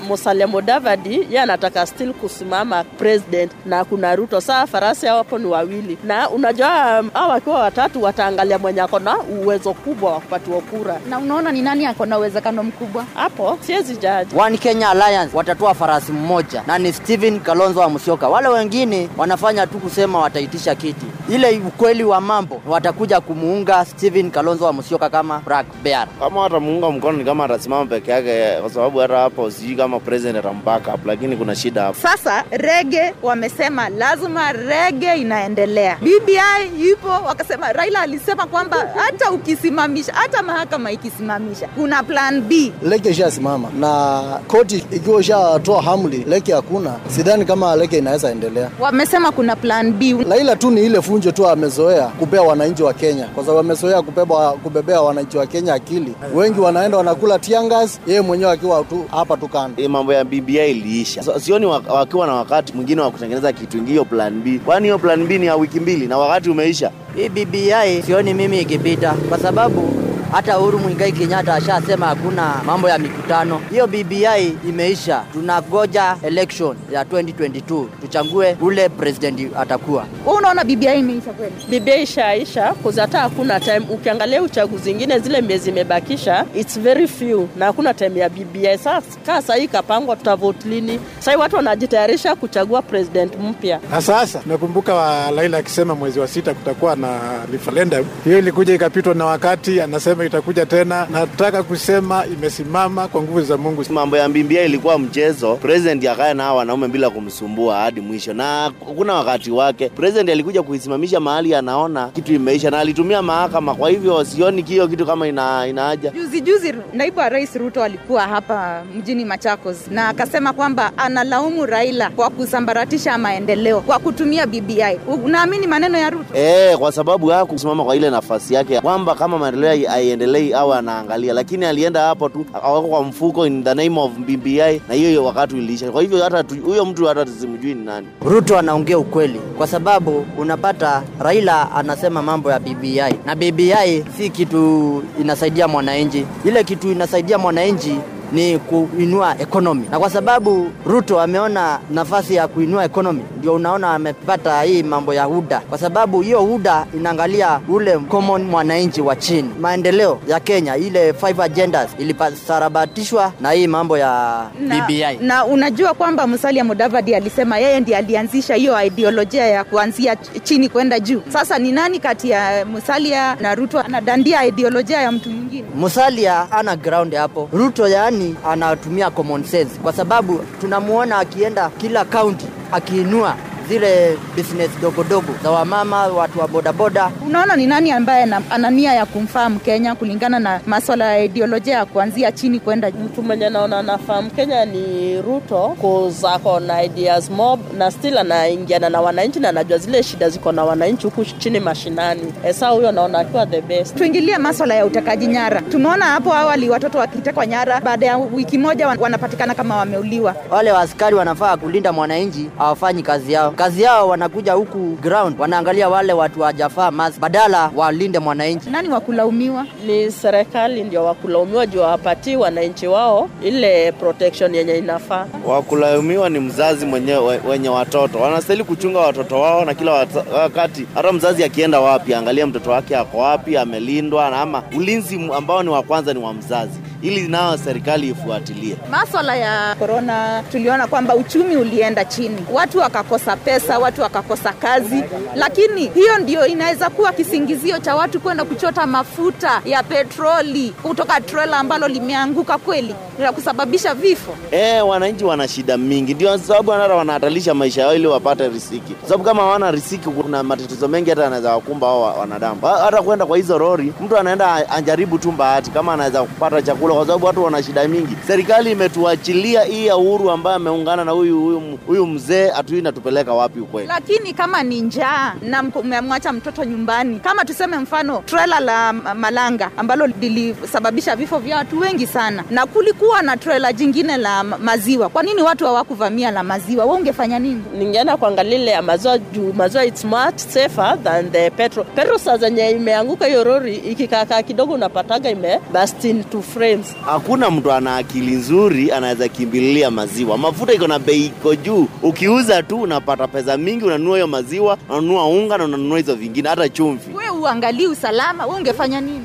Musalia 0.09 0.47
Mudavadi 0.47 1.15
yeye 1.15 1.41
anataka 1.41 1.87
still 1.87 2.13
kusimama 2.13 2.85
president 2.85 3.53
na 3.67 3.85
kuna 3.85 4.17
Ruto. 4.17 4.41
Saa 4.41 4.67
farasi 4.67 5.07
hao 5.07 5.19
hapo 5.19 5.39
ni 5.39 5.47
wawili, 5.47 5.99
na 6.05 6.31
unajua 6.31 6.69
hao 7.15 7.29
wakiwa 7.31 7.59
watatu 7.61 8.03
wataangalia 8.03 8.59
mwenye 8.59 8.81
ako 8.81 8.99
na 8.99 9.19
uwezo 9.19 9.75
kubwa 9.75 10.13
wa 10.13 10.21
kupatiwa 10.21 10.61
kura. 10.61 11.01
na 11.09 11.19
unaona 11.19 11.53
ni 11.53 11.63
nani 11.63 11.87
ako 11.87 12.07
na 12.07 12.19
uwezekano 12.19 12.63
mkubwa? 12.63 13.05
Hapo 13.15 13.59
siwezi 13.61 13.97
jaji. 13.97 14.37
One 14.39 14.59
Kenya 14.59 14.89
Alliance 14.91 15.37
watatoa 15.37 15.75
farasi 15.75 16.13
mmoja 16.13 16.63
na 16.67 16.79
ni 16.79 16.93
Stephen 16.93 17.41
Kalonzo 17.41 17.81
wa 17.81 17.89
Musyoka. 17.89 18.29
Wale 18.29 18.49
wengine 18.49 19.09
wanafanya 19.17 19.67
tu 19.67 19.79
kusema 19.79 20.19
wataitisha 20.19 20.75
kiti. 20.75 21.07
Ile 21.29 21.59
ukweli 21.69 22.05
wa 22.05 22.21
mambo 22.21 22.63
watakuja 22.67 23.21
kumuunga 23.21 23.85
Stephen 23.85 24.31
Kalonzo 24.31 24.65
wa 24.65 24.73
Musyoka 24.73 25.11
kama 25.11 25.34
flag 25.45 25.67
bearer. 25.83 26.09
kama 26.21 26.41
watamuunga 26.41 26.91
mkono 26.91 27.19
ni 27.19 27.25
kama 27.25 27.45
atasimama 27.45 27.87
peke 27.87 28.11
yake, 28.11 28.61
kwa 28.61 28.71
sababu 28.71 28.99
hata 28.99 29.17
hapo 29.17 29.51
sijui 29.51 29.77
kama 29.77 30.01
president 30.01 30.37
atambaka 30.37 30.91
hapo, 30.91 31.09
lakini 31.09 31.37
kuna 31.37 31.55
shida 31.57 31.83
hapo. 31.83 31.99
Sasa 32.03 32.45
rege 32.51 33.15
wamesema 33.23 33.89
lazima 33.89 34.53
rege 34.53 35.15
inaendelea. 35.15 35.97
BBI 36.01 36.91
ipo, 36.91 37.09
wakasema 37.09 37.73
Raila 37.73 38.01
alisema 38.01 38.47
kwamba 38.47 38.77
hata 38.97 39.31
ukisimamisha, 39.31 40.13
hata 40.13 40.43
mahakama 40.43 40.93
ikisimamisha, 40.93 41.69
kuna 41.69 42.03
plan 42.03 42.41
B. 42.41 42.73
Leke 42.83 43.11
ishasimama 43.11 43.69
na 43.79 44.23
koti 44.47 44.85
ikiwa 44.91 45.21
ishatoa 45.21 45.83
hamli, 45.83 46.25
leke 46.29 46.53
hakuna, 46.55 46.95
sidhani 47.09 47.45
kama 47.45 47.77
leke 47.77 47.99
inaweza 47.99 48.31
endelea. 48.31 48.71
Wamesema 48.81 49.33
kuna 49.33 49.57
plan 49.57 49.93
B. 49.93 50.13
Laila 50.29 50.57
tu 50.57 50.71
ni 50.71 50.87
ile 50.87 51.03
funjo 51.03 51.31
tu 51.33 51.49
amezoea 51.49 52.07
kupea 52.07 52.43
wananchi 52.43 52.83
wa 52.83 52.95
Kenya, 52.95 53.25
kwa 53.27 53.43
sababu 53.45 53.59
amezoea 53.61 54.03
kubeba 54.03 54.53
kubebea 54.53 55.01
wananchi 55.01 55.24
wa 55.39 55.47
Kenya 55.47 55.75
akili. 55.75 56.13
Wengi 56.35 56.61
wanaenda 56.61 56.97
wanakula 56.99 57.39
tiangas, 57.39 58.01
yeye 58.07 58.21
mwenyewe 58.21 58.51
akiwa 58.53 58.85
tu 58.85 59.05
hapa 59.11 59.37
tu 59.37 59.49
kando. 59.49 59.83
Hii 59.83 59.89
mambo 59.89 60.13
ya 60.13 60.25
BBI 60.25 60.71
iliisha. 60.71 61.23
So, 61.23 61.41
sioni 61.41 61.67
wakiwa 61.67 62.27
na 62.27 62.33
wakati 62.35 62.73
mwingine 62.73 63.01
wa 63.01 63.11
kutengeneza 63.11 63.53
kitu 63.53 63.77
ingine, 63.77 63.91
hiyo 63.91 64.05
plan 64.05 64.43
B. 64.43 64.59
Kwani 64.65 64.87
hiyo 64.87 64.99
plan 64.99 65.27
B 65.27 65.39
ni 65.39 65.47
ya 65.47 65.57
wiki 65.57 65.81
mbili 65.81 66.07
na 66.07 66.19
wakati 66.19 66.51
umeisha. 66.51 66.91
Hii 67.17 67.29
BBI 67.29 68.03
sioni 68.07 68.35
mimi 68.35 68.61
ikipita 68.61 69.15
kwa 69.29 69.39
sababu 69.39 70.04
hata 70.35 70.59
Uhuru 70.61 70.79
Muigai 70.79 71.13
Kenyatta 71.13 71.55
ashasema 71.55 72.07
hakuna 72.07 72.55
mambo 72.67 72.89
ya 72.89 72.99
mikutano. 72.99 73.61
Hiyo 73.71 73.87
BBI 73.87 74.57
imeisha, 74.69 75.25
tunagoja 75.33 76.17
election 76.23 76.77
ya 76.93 77.03
2022 77.05 77.87
tuchague 78.01 78.57
ule 78.61 78.89
president 78.89 79.41
atakuwa. 79.59 80.07
Wewe 80.27 80.39
unaona 80.39 80.65
BBI 80.65 80.99
imeisha 80.99 81.33
kweli? 81.33 81.81
BBI 81.81 82.03
ishaisha 82.03 82.73
kuzi 82.73 83.01
hata 83.01 83.19
hakuna 83.21 83.61
time. 83.61 83.81
Ukiangalia 83.91 84.43
uchaguzi 84.43 84.91
ingine 84.91 85.19
zile 85.19 85.41
miezi 85.41 85.71
imebakisha, 85.71 86.45
it's 86.55 86.81
very 86.81 87.09
few 87.09 87.49
na 87.57 87.67
hakuna 87.67 87.95
time 87.95 88.21
ya 88.21 88.29
BBI. 88.29 88.79
Sasa 88.79 89.03
kaa 89.27 89.43
sahii 89.43 89.69
kapangwa, 89.69 90.17
tutavote 90.17 90.69
lini? 90.69 91.01
Sahii 91.19 91.39
watu 91.39 91.57
wanajitayarisha 91.57 92.35
kuchagua 92.37 92.83
president 92.83 93.33
mpya. 93.41 93.81
Na 93.91 94.03
sasa 94.03 94.41
nakumbuka 94.47 94.95
wa 94.95 95.31
Laila 95.31 95.59
akisema 95.59 95.95
mwezi 95.95 96.21
wa 96.21 96.29
sita 96.29 96.55
kutakuwa 96.55 96.97
na 96.97 97.21
referendum. 97.53 98.07
Hiyo 98.25 98.39
ilikuja 98.39 98.75
ikapitwa 98.75 99.15
na 99.15 99.25
wakati, 99.25 99.81
anasema 99.81 100.24
itakuja 100.27 100.67
tena. 100.67 101.07
Nataka 101.11 101.63
kusema 101.63 102.27
imesimama 102.27 103.09
kwa 103.09 103.23
nguvu 103.23 103.41
za 103.43 103.57
Mungu. 103.57 103.85
Mambo 103.91 104.17
ya 104.17 104.29
Mbimbia 104.29 104.65
ilikuwa 104.65 104.99
mchezo, 104.99 105.57
president 105.57 106.07
akae 106.07 106.35
na 106.35 106.55
wanaume 106.55 106.89
bila 106.89 107.11
kumsumbua 107.11 107.77
hadi 107.77 108.01
mwisho, 108.01 108.35
na 108.35 108.73
kuna 108.97 109.15
wakati 109.15 109.51
wake. 109.51 109.89
President 109.89 110.29
alikuja 110.31 110.63
kuisimamisha 110.63 111.21
mahali 111.21 111.55
anaona 111.55 112.09
kitu 112.09 112.33
imeisha, 112.33 112.71
na 112.71 112.79
alitumia 112.79 113.23
mahakama. 113.23 113.75
Kwa 113.75 113.91
hivyo 113.91 114.25
sioni 114.25 114.63
hiyo 114.63 114.89
kitu 114.89 115.07
kama 115.07 115.29
ina, 115.29 115.67
inaaja. 115.67 116.11
Juzi 116.11 116.41
juzi 116.41 116.75
naibu 116.93 117.19
wa 117.21 117.29
rais 117.29 117.55
Ruto 117.57 117.83
alikuwa 117.83 118.23
hapa 118.23 118.83
mjini 118.97 119.25
Machakos 119.25 119.77
na 119.91 120.09
akasema 120.09 120.53
kwamba 120.53 120.93
analaumu 120.97 121.67
Raila 121.67 122.11
kwa 122.11 122.31
kusambaratisha 122.31 123.19
maendeleo 123.19 123.81
kwa 123.81 123.99
kutumia 123.99 124.47
BBI. 124.47 124.99
Unaamini 125.25 125.67
maneno 125.67 125.99
ya 125.99 126.11
Ruto? 126.11 126.35
Eh, 126.39 126.79
kwa 126.79 126.93
sababu 126.93 127.31
ya 127.31 127.45
kusimama 127.45 127.85
kwa 127.85 127.97
ile 127.97 128.11
nafasi 128.11 128.55
yake 128.55 128.81
kwamba 128.81 129.15
kama 129.15 129.39
maendeleo 129.39 129.91
haiendelei 130.05 130.53
au 130.53 130.73
anaangalia, 130.75 131.33
lakini 131.33 131.65
alienda 131.65 132.01
hapo 132.01 132.29
tu 132.29 132.47
akaweka 132.55 132.89
kwa 132.89 133.03
mfuko 133.05 133.47
in 133.47 133.65
the 133.65 133.75
name 133.75 134.01
of 134.01 134.13
BBI, 134.13 134.81
na 134.89 134.95
hiyo 134.95 135.25
wakati 135.25 135.57
iliisha. 135.59 135.91
Kwa 135.93 136.03
hivyo 136.03 136.23
hata 136.25 136.45
huyo 136.65 136.85
mtu 136.85 137.05
hata 137.07 137.25
tusimjui 137.25 137.75
ni 137.75 137.85
nani. 137.85 138.07
Ruto 138.25 138.59
anaongea 138.59 138.99
ukweli 138.99 139.41
kwa 139.57 139.67
sababu 139.67 140.27
unapata 140.39 141.03
Raila 141.21 141.73
anasema 141.73 142.23
mambo 142.23 142.51
ya 142.51 142.59
BBI 142.61 143.15
na 143.27 143.35
BBI 143.37 144.05
si 144.17 144.31
kitu 144.31 145.03
inasaidia 145.21 145.69
mwananchi. 145.69 146.27
Ile 146.45 146.65
kitu 146.65 146.93
inasaidia 146.93 147.39
mwananchi 147.39 147.97
ni 148.33 148.59
kuinua 148.59 149.37
ekonomi, 149.39 149.85
na 149.91 149.99
kwa 149.99 150.11
sababu 150.11 150.71
Ruto 150.87 151.21
ameona 151.21 151.79
nafasi 151.91 152.35
ya 152.35 152.49
kuinua 152.49 152.85
ekonomi, 152.85 153.23
ndio 153.39 153.55
unaona 153.55 153.95
amepata 153.95 154.63
hii 154.63 154.83
mambo 154.83 155.15
ya 155.15 155.29
UDA, 155.29 155.61
kwa 155.61 155.79
sababu 155.79 156.21
hiyo 156.21 156.45
UDA 156.45 156.87
inaangalia 156.97 157.61
ule 157.69 157.99
common 157.99 158.43
mwananchi 158.43 159.01
wa 159.01 159.17
chini. 159.17 159.51
Maendeleo 159.61 160.19
ya 160.29 160.41
Kenya, 160.41 160.77
ile 160.77 161.13
five 161.13 161.41
agendas 161.41 161.89
ilipasarabatishwa 161.99 163.33
na 163.41 163.51
hii 163.51 163.67
mambo 163.67 163.99
ya 163.99 164.45
na, 164.61 164.81
BBI. 164.85 165.17
na 165.21 165.45
unajua 165.45 165.95
kwamba 165.95 166.27
Musalia 166.27 166.65
Mudavadi 166.65 167.15
alisema 167.15 167.59
yeye 167.59 167.81
ndiye 167.81 167.97
alianzisha 167.99 168.55
hiyo 168.55 168.83
ideolojia 168.85 169.47
ya 169.47 169.65
kuanzia 169.65 170.17
chini 170.17 170.69
kwenda 170.69 171.01
juu. 171.01 171.23
Sasa 171.29 171.59
ni 171.59 171.73
nani 171.73 171.99
kati 171.99 172.31
ya 172.31 172.67
Musalia 172.67 173.35
na 173.35 173.55
Ruto 173.55 173.81
anadandia 173.81 174.45
ideolojia 174.45 175.03
ya 175.03 175.13
mtu 175.13 175.31
mwingine? 175.63 175.81
Musalia 175.81 176.53
ana 176.53 176.77
ground 176.77 177.15
hapo. 177.15 177.49
Ruto 177.53 177.89
yaani 177.89 178.37
anatumia 178.47 179.11
common 179.11 179.45
sense, 179.45 179.79
kwa 179.83 179.93
sababu 179.93 180.39
tunamuona 180.61 181.19
akienda 181.19 181.71
kila 181.71 182.05
kaunti 182.05 182.47
akiinua 182.73 183.37
zile 183.69 184.17
business 184.37 184.71
dogo 184.83 185.05
dogo 185.05 185.35
za 185.43 185.51
wamama, 185.51 186.07
watu 186.07 186.41
wa 186.41 186.49
bodaboda. 186.49 187.11
Unaona 187.27 187.57
ni 187.57 187.67
nani 187.67 187.91
ambaye 187.93 188.23
ana- 188.51 188.71
nia 188.71 188.93
ya 188.95 189.07
kumfaa 189.07 189.49
Mkenya 189.49 189.95
kulingana 189.95 190.39
na 190.39 190.61
maswala 190.67 191.05
ya 191.17 191.25
ideolojia 191.25 191.75
ya 191.75 191.85
kuanzia 191.87 192.33
chini 192.33 192.61
kwenda 192.61 192.91
juu? 192.91 192.99
mtu 193.05 193.23
mwenye 193.23 193.51
naona 193.51 193.79
anafaa 193.79 194.23
Kenya 194.23 194.65
ni 194.65 195.23
Ruto 195.23 195.77
kuzako 195.81 196.61
na 196.61 196.83
ideas 196.83 197.31
mob 197.31 197.61
na 197.79 197.91
still 197.91 198.19
anaingiana 198.19 198.89
na 198.89 199.01
wananchi 199.01 199.41
na 199.41 199.49
anajua 199.49 199.79
zile 199.79 200.03
shida 200.03 200.29
ziko 200.31 200.53
na 200.53 200.65
wananchi 200.65 201.05
huku 201.07 201.25
chini 201.25 201.61
mashinani. 201.61 202.33
Esa 202.45 202.69
huyo 202.69 202.93
naona 202.93 203.19
akiwa 203.19 203.47
the 203.47 203.61
best. 203.61 203.97
Tuingilie 203.97 204.39
maswala 204.39 204.75
ya 204.75 204.87
utekaji 204.87 205.27
nyara. 205.27 205.61
Tumeona 205.63 206.05
hapo 206.05 206.35
awali 206.35 206.71
watoto 206.71 206.99
wakitekwa 206.99 207.47
nyara, 207.47 207.81
baada 207.81 208.07
ya 208.07 208.17
wiki 208.19 208.59
moja 208.59 208.89
wanapatikana 208.89 209.55
kama 209.55 209.77
wameuliwa. 209.77 210.35
Wale 210.51 210.73
waaskari 210.73 211.15
wanafaa 211.17 211.57
kulinda 211.57 211.93
mwananchi, 211.93 212.51
hawafanyi 212.59 213.03
kazi 213.03 213.33
yao. 213.33 213.51
Kazi 213.57 213.83
yao 213.83 214.09
wanakuja 214.09 214.53
huku 214.53 214.79
ground, 214.79 215.41
wanaangalia 215.41 215.89
wale 215.89 216.13
watu 216.13 216.41
wajafaa 216.41 216.91
mas, 216.91 217.21
badala 217.21 217.71
walinde 217.77 218.19
mwananchi. 218.19 218.71
Nani 218.71 218.89
wakulaumiwa? 218.89 219.67
Ni 219.87 220.11
serikali 220.13 220.85
ndio 220.85 221.05
wakulaumiwa 221.05 221.67
juu 221.67 221.81
hawapatii 221.83 222.37
wananchi 222.37 222.87
wao 222.87 223.29
ile 223.43 223.93
protection 223.93 224.55
yenye 224.55 224.79
inafaa. 224.79 225.27
Wakulaumiwa 225.47 226.31
ni 226.31 226.39
mzazi 226.41 226.87
mwenyewe 226.87 227.41
wenye 227.49 227.69
watoto, 227.69 228.19
wanastahili 228.19 228.65
kuchunga 228.65 228.99
watoto 228.99 229.41
wao 229.41 229.65
na 229.65 229.75
kila 229.75 230.07
wakati. 230.35 230.87
Hata 230.95 231.13
mzazi 231.13 231.45
akienda 231.45 231.81
wapi, 231.81 232.15
angalia 232.15 232.47
mtoto 232.47 232.71
wake 232.71 232.97
ako 232.97 233.19
wapi, 233.19 233.57
amelindwa, 233.57 234.27
ama 234.41 234.63
ulinzi 234.77 235.31
ambao 235.37 235.63
ni 235.63 235.69
wa 235.69 235.83
kwanza 235.83 236.15
ni 236.15 236.21
wa 236.25 236.33
mzazi, 236.35 236.79
ili 237.05 237.29
nao 237.29 237.57
serikali 237.59 238.09
ifuatilie. 238.09 238.77
Maswala 238.91 239.37
ya 239.37 239.75
korona, 239.79 240.43
tuliona 240.53 240.87
kwamba 240.87 241.15
uchumi 241.15 241.57
ulienda 241.57 242.05
chini, 242.05 242.47
watu 242.53 242.79
wakakosa 242.79 243.37
pesa, 243.37 243.79
watu 243.79 244.01
wakakosa 244.03 244.53
kazi, 244.53 245.05
lakini 245.35 245.89
hiyo 245.89 246.19
ndio 246.19 246.47
inaweza 246.47 246.91
kuwa 246.91 247.13
kisingizio 247.13 247.79
cha 247.79 247.95
watu 247.95 248.21
kwenda 248.21 248.45
kuchota 248.45 248.87
mafuta 248.87 249.61
ya 249.65 249.83
petroli 249.83 250.75
kutoka 250.83 251.21
trela 251.21 251.59
ambalo 251.59 251.89
limeanguka 251.89 252.59
kweli 252.59 252.95
na 253.19 253.33
kusababisha 253.33 253.95
vifo. 253.95 254.35
E, 254.51 254.81
wananchi 254.81 255.25
wana 255.25 255.49
shida 255.49 255.77
mingi, 255.77 256.15
ndio 256.15 256.39
sababu 256.39 256.71
hata 256.71 256.95
wanahatarisha 256.95 257.55
maisha 257.55 257.81
yao 257.83 257.95
ili 257.95 258.07
wapate 258.07 258.49
risiki, 258.49 258.95
sababu 259.03 259.25
kama 259.25 259.43
hawana 259.43 259.71
risiki, 259.71 260.09
kuna 260.09 260.43
matatizo 260.43 260.89
mengi 260.89 261.11
hata 261.11 261.27
anaweza 261.27 261.53
wakumba 261.53 261.87
hao 261.87 262.03
wanadamu. 262.03 262.61
Hata 262.85 263.03
kwenda 263.03 263.27
kwa 263.27 263.37
hizo 263.37 263.59
rori, 263.59 263.93
mtu 264.01 264.19
anaenda 264.19 264.71
ajaribu 264.71 265.19
tu 265.19 265.33
bahati, 265.33 265.71
kama 265.71 265.93
anaweza 265.95 266.23
kupata 266.23 266.63
chakula 266.63 266.94
Kwa 266.95 267.07
sababu 267.07 267.27
watu 267.27 267.45
wana 267.45 267.63
shida 267.63 267.89
mingi. 267.89 268.17
Serikali 268.27 268.71
imetuachilia 268.73 269.63
hii 269.63 269.87
ya 269.87 269.97
Uhuru 269.97 270.31
ambaye 270.31 270.57
ameungana 270.57 271.05
na 271.05 271.13
huyu 271.13 271.41
huyu 271.41 271.79
huyu 271.87 272.07
mzee, 272.07 272.49
hatujui 272.49 272.79
inatupeleka 272.79 273.33
wapi 273.35 273.61
ukweli. 273.61 273.89
lakini 273.89 274.33
kama 274.35 274.63
ni 274.63 274.81
njaa 274.81 275.35
na 275.43 275.65
umemwacha 275.75 276.33
mtoto 276.33 276.65
nyumbani, 276.65 277.21
kama 277.21 277.45
tuseme 277.45 277.77
mfano 277.79 278.23
trela 278.27 278.61
la 278.61 278.93
Malanga 278.93 279.71
ambalo 279.77 280.07
lilisababisha 280.07 281.17
vifo 281.17 281.39
vya 281.39 281.57
watu 281.57 281.79
wengi 281.81 282.07
sana, 282.07 282.45
na 282.51 282.67
kulikuwa 282.67 283.23
na 283.23 283.37
trela 283.37 283.73
jingine 283.73 284.17
la 284.17 284.45
maziwa, 284.45 285.09
kwa 285.09 285.23
nini 285.23 285.43
watu 285.43 285.65
hawakuvamia 285.67 286.31
la 286.31 286.43
maziwa? 286.43 286.85
Wewe 286.85 286.97
ungefanya 286.99 287.39
nini? 287.39 287.63
ningeenda 287.79 288.17
kuangalia 288.17 288.59
ile 288.59 288.71
ya 288.71 288.83
maziwa 288.83 289.19
juu 289.19 289.53
maziwa 289.53 289.85
it's 289.85 290.05
much 290.05 290.37
safer 290.39 290.99
than 291.05 291.31
the 291.31 291.51
petrol. 291.51 291.85
Petrol 291.87 292.19
saa 292.19 292.37
zenye 292.37 292.71
imeanguka 292.71 293.27
hiyo 293.27 293.45
lori 293.45 293.77
ikikaakaa 293.77 294.43
kidogo 294.43 294.75
unapataga 294.75 295.31
ime 295.31 295.61
into 296.05 296.43
frames. 296.85 297.05
Hakuna 297.07 297.51
mtu 297.51 297.73
ana 297.73 297.97
akili 297.97 298.33
nzuri 298.33 298.93
anaweza 298.93 299.29
kimbililia 299.29 299.91
maziwa. 299.91 300.39
Mafuta 300.39 300.73
iko 300.73 300.87
na 300.87 300.99
bei 300.99 301.27
iko 301.27 301.55
juu, 301.55 301.89
ukiuza 302.03 302.63
tu 302.63 302.81
unapata 302.81 303.29
pesa 303.29 303.57
mingi, 303.57 303.85
unanunua 303.85 304.17
hiyo 304.17 304.27
maziwa, 304.27 304.79
unanunua 304.89 305.27
unga 305.27 305.59
na 305.59 305.65
unanunua 305.65 305.99
hizo 305.99 306.15
vingine, 306.15 306.49
hata 306.49 306.69
chumvi. 306.69 307.15
Wewe 307.15 307.31
uangalii 307.31 307.87
usalama, 307.87 308.47
wewe 308.47 308.57
ungefanya 308.59 309.01
nini? 309.01 309.24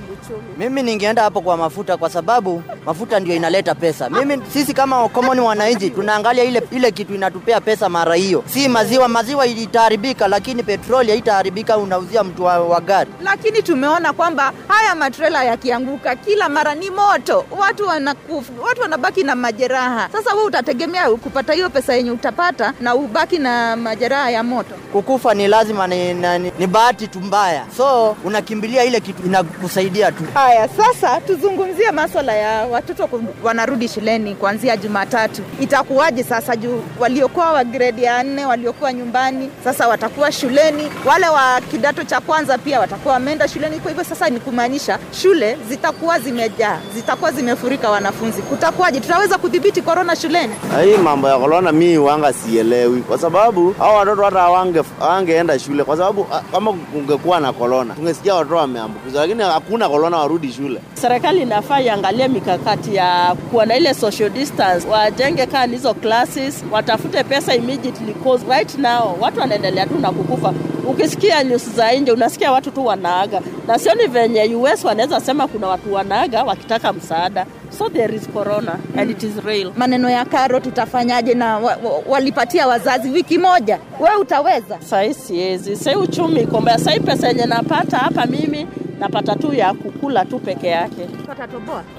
Mimi 0.57 0.83
ningeenda 0.83 1.21
hapo 1.24 1.41
kwa 1.41 1.57
mafuta 1.57 1.98
kwa 1.98 2.09
sababu 2.09 2.63
mafuta 2.86 3.19
ndio 3.19 3.36
inaleta 3.36 3.75
pesa. 3.75 4.09
Mimi 4.09 4.41
sisi 4.53 4.74
kama 4.74 5.09
common 5.09 5.39
wananchi 5.39 5.89
tunaangalia 5.89 6.43
ile 6.43 6.63
ile 6.71 6.91
kitu 6.91 7.15
inatupea 7.15 7.62
pesa 7.62 7.89
mara 7.89 8.15
hiyo, 8.15 8.43
si 8.53 8.67
maziwa. 8.67 9.07
Maziwa 9.07 9.45
itaharibika, 9.48 10.27
lakini 10.27 10.63
petroli 10.63 11.12
haitaharibika, 11.12 11.77
unauzia 11.77 12.24
mtu 12.24 12.43
wa, 12.43 12.59
wa 12.59 12.81
gari. 12.81 13.09
lakini 13.24 13.62
tumeona 13.63 14.13
kwamba 14.13 14.53
haya 14.67 14.95
matrela 14.95 15.43
yakianguka 15.43 16.15
kila 16.15 16.50
mara 16.50 16.75
ni 16.75 16.89
moto, 16.89 17.45
watu 17.59 17.88
wanakufa, 17.88 18.53
watu 18.67 18.81
wanabaki 18.81 19.24
na 19.24 19.36
majeraha. 19.36 20.09
Sasa 20.12 20.33
wewe 20.33 20.45
utategemea 20.45 21.09
kupata 21.12 21.53
hiyo 21.53 21.69
pesa 21.69 21.93
yenye 21.95 22.12
utapata 22.12 22.74
na 22.81 22.95
ubaki 22.95 23.38
na 23.39 23.75
majeraha 23.75 24.29
ya 24.31 24.43
moto. 24.43 24.75
Kukufa 24.91 25.33
ni 25.33 25.48
lazima, 25.48 25.88
ni, 25.88 26.13
ni, 26.13 26.39
ni, 26.39 26.51
ni 26.59 26.67
bahati 26.67 27.07
tu 27.07 27.19
mbaya, 27.19 27.65
so 27.77 28.15
unakimbilia 28.24 28.83
ile 28.83 29.00
kitu 29.00 29.24
inakusaidia 29.25 30.12
tu. 30.12 30.18
Haya, 30.33 30.67
sasa 30.67 31.21
tuzungumzie 31.21 31.91
maswala 31.91 32.33
ya 32.35 32.65
watoto 32.67 33.09
wanarudi 33.43 33.88
shuleni 33.88 34.35
kuanzia 34.35 34.77
Jumatatu. 34.77 35.41
Itakuwaje 35.59 36.23
sasa 36.23 36.55
juu 36.55 36.81
waliokuwa 36.99 37.51
wa 37.51 37.63
gredi 37.63 38.03
ya 38.03 38.23
nne 38.23 38.45
waliokuwa 38.45 38.93
nyumbani 38.93 39.49
sasa 39.63 39.88
watakuwa 39.88 40.31
shuleni, 40.31 40.91
wale 41.05 41.27
wa 41.29 41.61
kidato 41.71 42.03
cha 42.03 42.19
kwanza 42.21 42.57
pia 42.57 42.79
watakuwa 42.79 43.13
wameenda 43.13 43.47
shuleni. 43.47 43.79
Kwa 43.79 43.91
hivyo 43.91 44.03
sasa 44.03 44.29
ni 44.29 44.39
kumaanisha 44.39 44.99
shule 45.21 45.57
zitakuwa 45.69 46.19
zimejaa, 46.19 46.77
zitakuwa 46.95 47.31
zimefurika 47.31 47.89
wanafunzi. 47.89 48.41
Kutakuwaje? 48.41 48.99
Tutaweza 48.99 49.38
kudhibiti 49.38 49.81
korona 49.81 50.15
shuleni? 50.15 50.53
Hii 50.83 50.97
mambo 50.97 51.29
ya 51.29 51.38
korona 51.38 51.71
mi 51.71 51.97
wanga 51.97 52.33
sielewi, 52.33 53.01
kwa 53.01 53.17
sababu 53.17 53.71
hao 53.79 53.95
watoto 53.95 54.23
hata 54.23 54.39
hawange 54.39 54.83
hawangeenda 54.99 55.59
shule, 55.59 55.83
kwa 55.83 55.97
sababu 55.97 56.27
ah, 56.33 56.41
kama 56.51 56.73
kungekuwa 56.73 57.39
na 57.39 57.53
korona 57.53 57.93
tungesikia 57.95 58.35
watoto 58.35 58.55
wameambukizwa, 58.55 59.21
lakini 59.21 59.43
hakuna 59.43 59.89
korona, 59.89 60.09
warudi 60.18 60.51
shule. 60.51 60.80
Serikali 60.94 61.42
inafaa 61.42 61.82
iangalie 61.82 62.28
mikakati 62.28 62.96
ya 62.96 63.36
kuwa 63.51 63.66
na 63.66 63.78
ile 63.78 63.94
social 63.94 64.30
distance, 64.30 64.88
wajenge 64.88 65.46
kaa 65.46 65.66
hizo 65.66 65.94
classes, 65.94 66.63
watafute 66.72 67.24
pesa 67.24 67.56
immediately 67.56 68.13
cause 68.13 68.46
right 68.50 68.78
now 68.78 69.18
watu 69.22 69.39
wanaendelea 69.39 69.86
tu 69.86 70.00
na 70.00 70.12
kukufa. 70.12 70.54
Ukisikia 70.88 71.44
news 71.44 71.70
za 71.75 71.92
nje 71.92 72.12
unasikia 72.12 72.51
watu 72.51 72.72
tu 72.72 72.86
wanaaga, 72.86 73.42
na 73.68 73.80
sioni 73.80 74.08
venye 74.08 74.56
US 74.56 74.84
wanaweza 74.86 75.20
sema 75.20 75.48
kuna 75.48 75.68
watu 75.68 75.94
wanaaga 75.94 76.44
wakitaka 76.44 76.94
msaada. 76.94 77.46
So 77.78 77.89
there 77.89 78.16
is 78.16 78.30
corona 78.30 78.80
and 78.98 79.12
it 79.12 79.24
is 79.24 79.32
real. 79.46 79.72
Maneno 79.78 80.10
ya 80.10 80.25
karo 80.25 80.60
tutafanyaje? 80.60 81.34
Na 81.34 81.58
wa, 81.58 81.72
wa, 81.72 82.01
walipatia 82.08 82.68
wazazi 82.68 83.10
wiki 83.10 83.38
moja, 83.38 83.80
we 84.00 84.16
utaweza? 84.22 84.78
Sahii 84.82 85.13
siwezi, 85.13 85.75
sahii 85.75 85.98
uchumi 85.98 86.42
iko 86.42 86.62
mbaya. 86.62 86.78
Sahii 86.80 87.00
pesa 87.00 87.28
yenye 87.28 87.46
napata 87.46 87.98
hapa 87.98 88.25
mimi 88.25 88.68
napata 89.00 89.36
tu 89.36 89.53
ya 89.53 89.74
kukula 89.74 90.25
tu 90.25 90.39
peke 90.39 90.68
yake. 90.68 91.08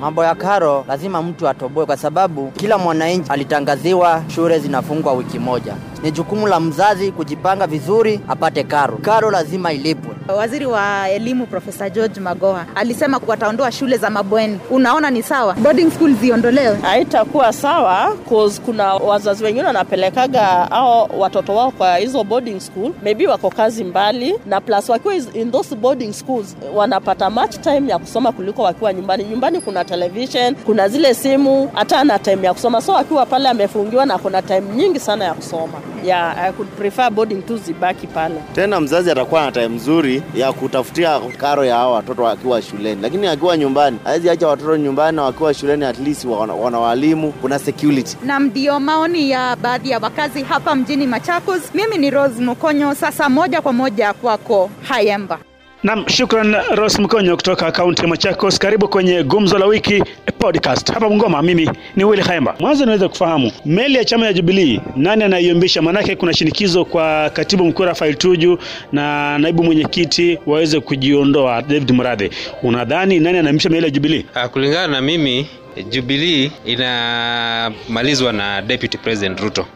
Mambo 0.00 0.24
ya 0.24 0.34
karo 0.34 0.84
lazima 0.88 1.22
mtu 1.22 1.48
atoboe, 1.48 1.86
kwa 1.86 1.96
sababu 1.96 2.50
kila 2.50 2.78
mwananchi 2.78 3.30
alitangaziwa 3.32 4.22
shule 4.34 4.58
zinafungwa 4.58 5.12
wiki 5.12 5.38
moja. 5.38 5.74
Ni 6.02 6.10
jukumu 6.10 6.46
la 6.46 6.60
mzazi 6.60 7.12
kujipanga 7.12 7.66
vizuri 7.66 8.20
apate 8.28 8.64
karo. 8.64 8.98
Karo 9.02 9.30
lazima 9.30 9.72
ilipwe. 9.72 10.14
Waziri 10.36 10.66
wa 10.66 11.08
elimu 11.10 11.46
Profesa 11.46 11.90
George 11.90 12.20
Magoha 12.20 12.66
alisema 12.74 13.20
wataondoa 13.26 13.72
shule 13.72 13.96
za 13.96 14.10
mabweni. 14.10 14.58
Unaona 14.70 15.10
ni 15.10 15.22
sawa 15.22 15.54
boarding 15.54 15.90
school 15.90 16.14
ziondolewe? 16.14 16.76
haitakuwa 16.82 17.52
sawa 17.52 18.16
cause 18.28 18.60
kuna 18.64 18.94
wazazi 18.94 19.44
wengine 19.44 19.66
wanapelekaga 19.66 20.70
au 20.70 21.20
watoto 21.20 21.54
wao 21.56 21.70
kwa 21.70 21.96
hizo 21.96 22.24
boarding 22.24 22.60
school 22.60 22.92
maybe 23.02 23.26
wako 23.26 23.50
kazi 23.50 23.84
mbali 23.84 24.34
na 24.46 24.60
plus 24.60 24.88
wakiwa 24.88 25.14
in 25.14 25.52
those 25.52 25.74
boarding 25.76 26.12
schools 26.12 26.56
wanapata 26.74 27.30
much 27.30 27.60
time 27.60 27.90
ya 27.90 27.98
kusoma 27.98 28.32
kuliko 28.32 28.62
wakiwa 28.62 28.92
nyumbani 28.92 29.24
nyumbani 29.24 29.60
kuna 29.60 29.84
television 29.84 30.54
kuna 30.54 30.88
zile 30.88 31.14
simu 31.14 31.70
hata 31.74 31.98
ana 32.00 32.18
time 32.18 32.46
ya 32.46 32.52
kusoma 32.54 32.80
so 32.82 32.96
akiwa 32.96 33.26
pale 33.26 33.48
amefungiwa 33.48 34.06
na 34.06 34.18
kuna 34.18 34.42
time 34.42 34.62
nyingi 34.76 35.00
sana 35.00 35.24
ya 35.24 35.34
kusoma 35.34 35.72
yeah, 36.04 36.48
I 36.48 36.52
could 36.52 36.68
prefer 36.76 37.10
boarding 37.10 37.42
tu 37.42 37.56
zibaki 37.56 38.06
pale 38.06 38.34
Tena 38.54 38.80
mzazi 38.80 39.10
atakuwa 39.10 39.44
na 39.46 39.52
time 39.52 39.68
nzuri 39.68 40.22
ya 40.34 40.52
kutafutia 40.52 41.20
karo 41.20 41.64
ya 41.64 41.76
hao 41.76 41.92
watoto 41.92 42.22
wakiwa 42.22 42.62
shuleni, 42.62 43.02
lakini 43.02 43.26
akiwa 43.26 43.56
nyumbani 43.56 43.98
hawezi 44.04 44.30
acha 44.30 44.48
watoto 44.48 44.76
nyumbani, 44.76 45.16
na 45.16 45.22
wakiwa 45.22 45.54
shuleni 45.54 45.84
at 45.84 45.98
least 45.98 46.24
wana, 46.24 46.54
wana 46.54 46.78
walimu, 46.78 47.32
kuna 47.32 47.58
security. 47.58 48.16
na 48.24 48.38
ndio 48.38 48.80
maoni 48.80 49.30
ya 49.30 49.56
baadhi 49.56 49.90
ya 49.90 49.98
wakazi 49.98 50.42
hapa 50.42 50.74
mjini 50.74 51.06
Machakos. 51.06 51.62
Mimi 51.74 51.98
ni 51.98 52.10
Rose 52.10 52.42
Mukonyo, 52.42 52.94
sasa 52.94 53.28
moja 53.28 53.60
kwa 53.60 53.72
moja 53.72 54.12
kwako 54.12 54.70
Hayemba. 54.82 55.38
Nam, 55.82 56.04
shukran 56.08 56.56
Rose 56.76 57.02
Mkonyo 57.02 57.36
kutoka 57.36 57.72
kaunti 57.72 58.02
ya 58.02 58.08
Machakos. 58.08 58.58
Karibu 58.58 58.88
kwenye 58.88 59.22
Gumzo 59.22 59.58
la 59.58 59.66
Wiki 59.66 60.02
podcast 60.38 60.92
hapa 60.92 61.08
Bungoma. 61.08 61.42
Mimi 61.42 61.70
ni 61.96 62.04
Willy 62.04 62.22
Khaemba. 62.22 62.54
Mwanzo 62.60 62.84
niweze 62.84 63.08
kufahamu 63.08 63.52
meli 63.64 63.94
ya 63.94 64.04
chama 64.04 64.26
ya 64.26 64.32
Jubilee, 64.32 64.80
nani 64.96 65.24
anaiumbisha? 65.24 65.82
Maanake 65.82 66.16
kuna 66.16 66.32
shinikizo 66.32 66.84
kwa 66.84 67.30
katibu 67.30 67.64
mkuu 67.64 67.84
Rafael 67.84 68.14
Tuju 68.14 68.58
na 68.92 69.38
naibu 69.38 69.64
mwenyekiti 69.64 70.38
waweze 70.46 70.80
kujiondoa, 70.80 71.62
David 71.62 71.90
Murathe. 71.90 72.30
Unadhani 72.62 73.18
nani 73.20 73.38
anaiumbisha 73.38 73.68
meli 73.70 73.84
ya 73.84 73.90
Jubilee? 73.90 74.24
Ah, 74.34 74.48
kulingana 74.48 74.86
na 74.86 75.00
mimi 75.00 75.46
Jubilee 75.90 76.50
inamalizwa 76.64 78.32
na 78.32 78.62
Deputy 78.62 78.98
President 78.98 79.40
Ruto 79.40 79.66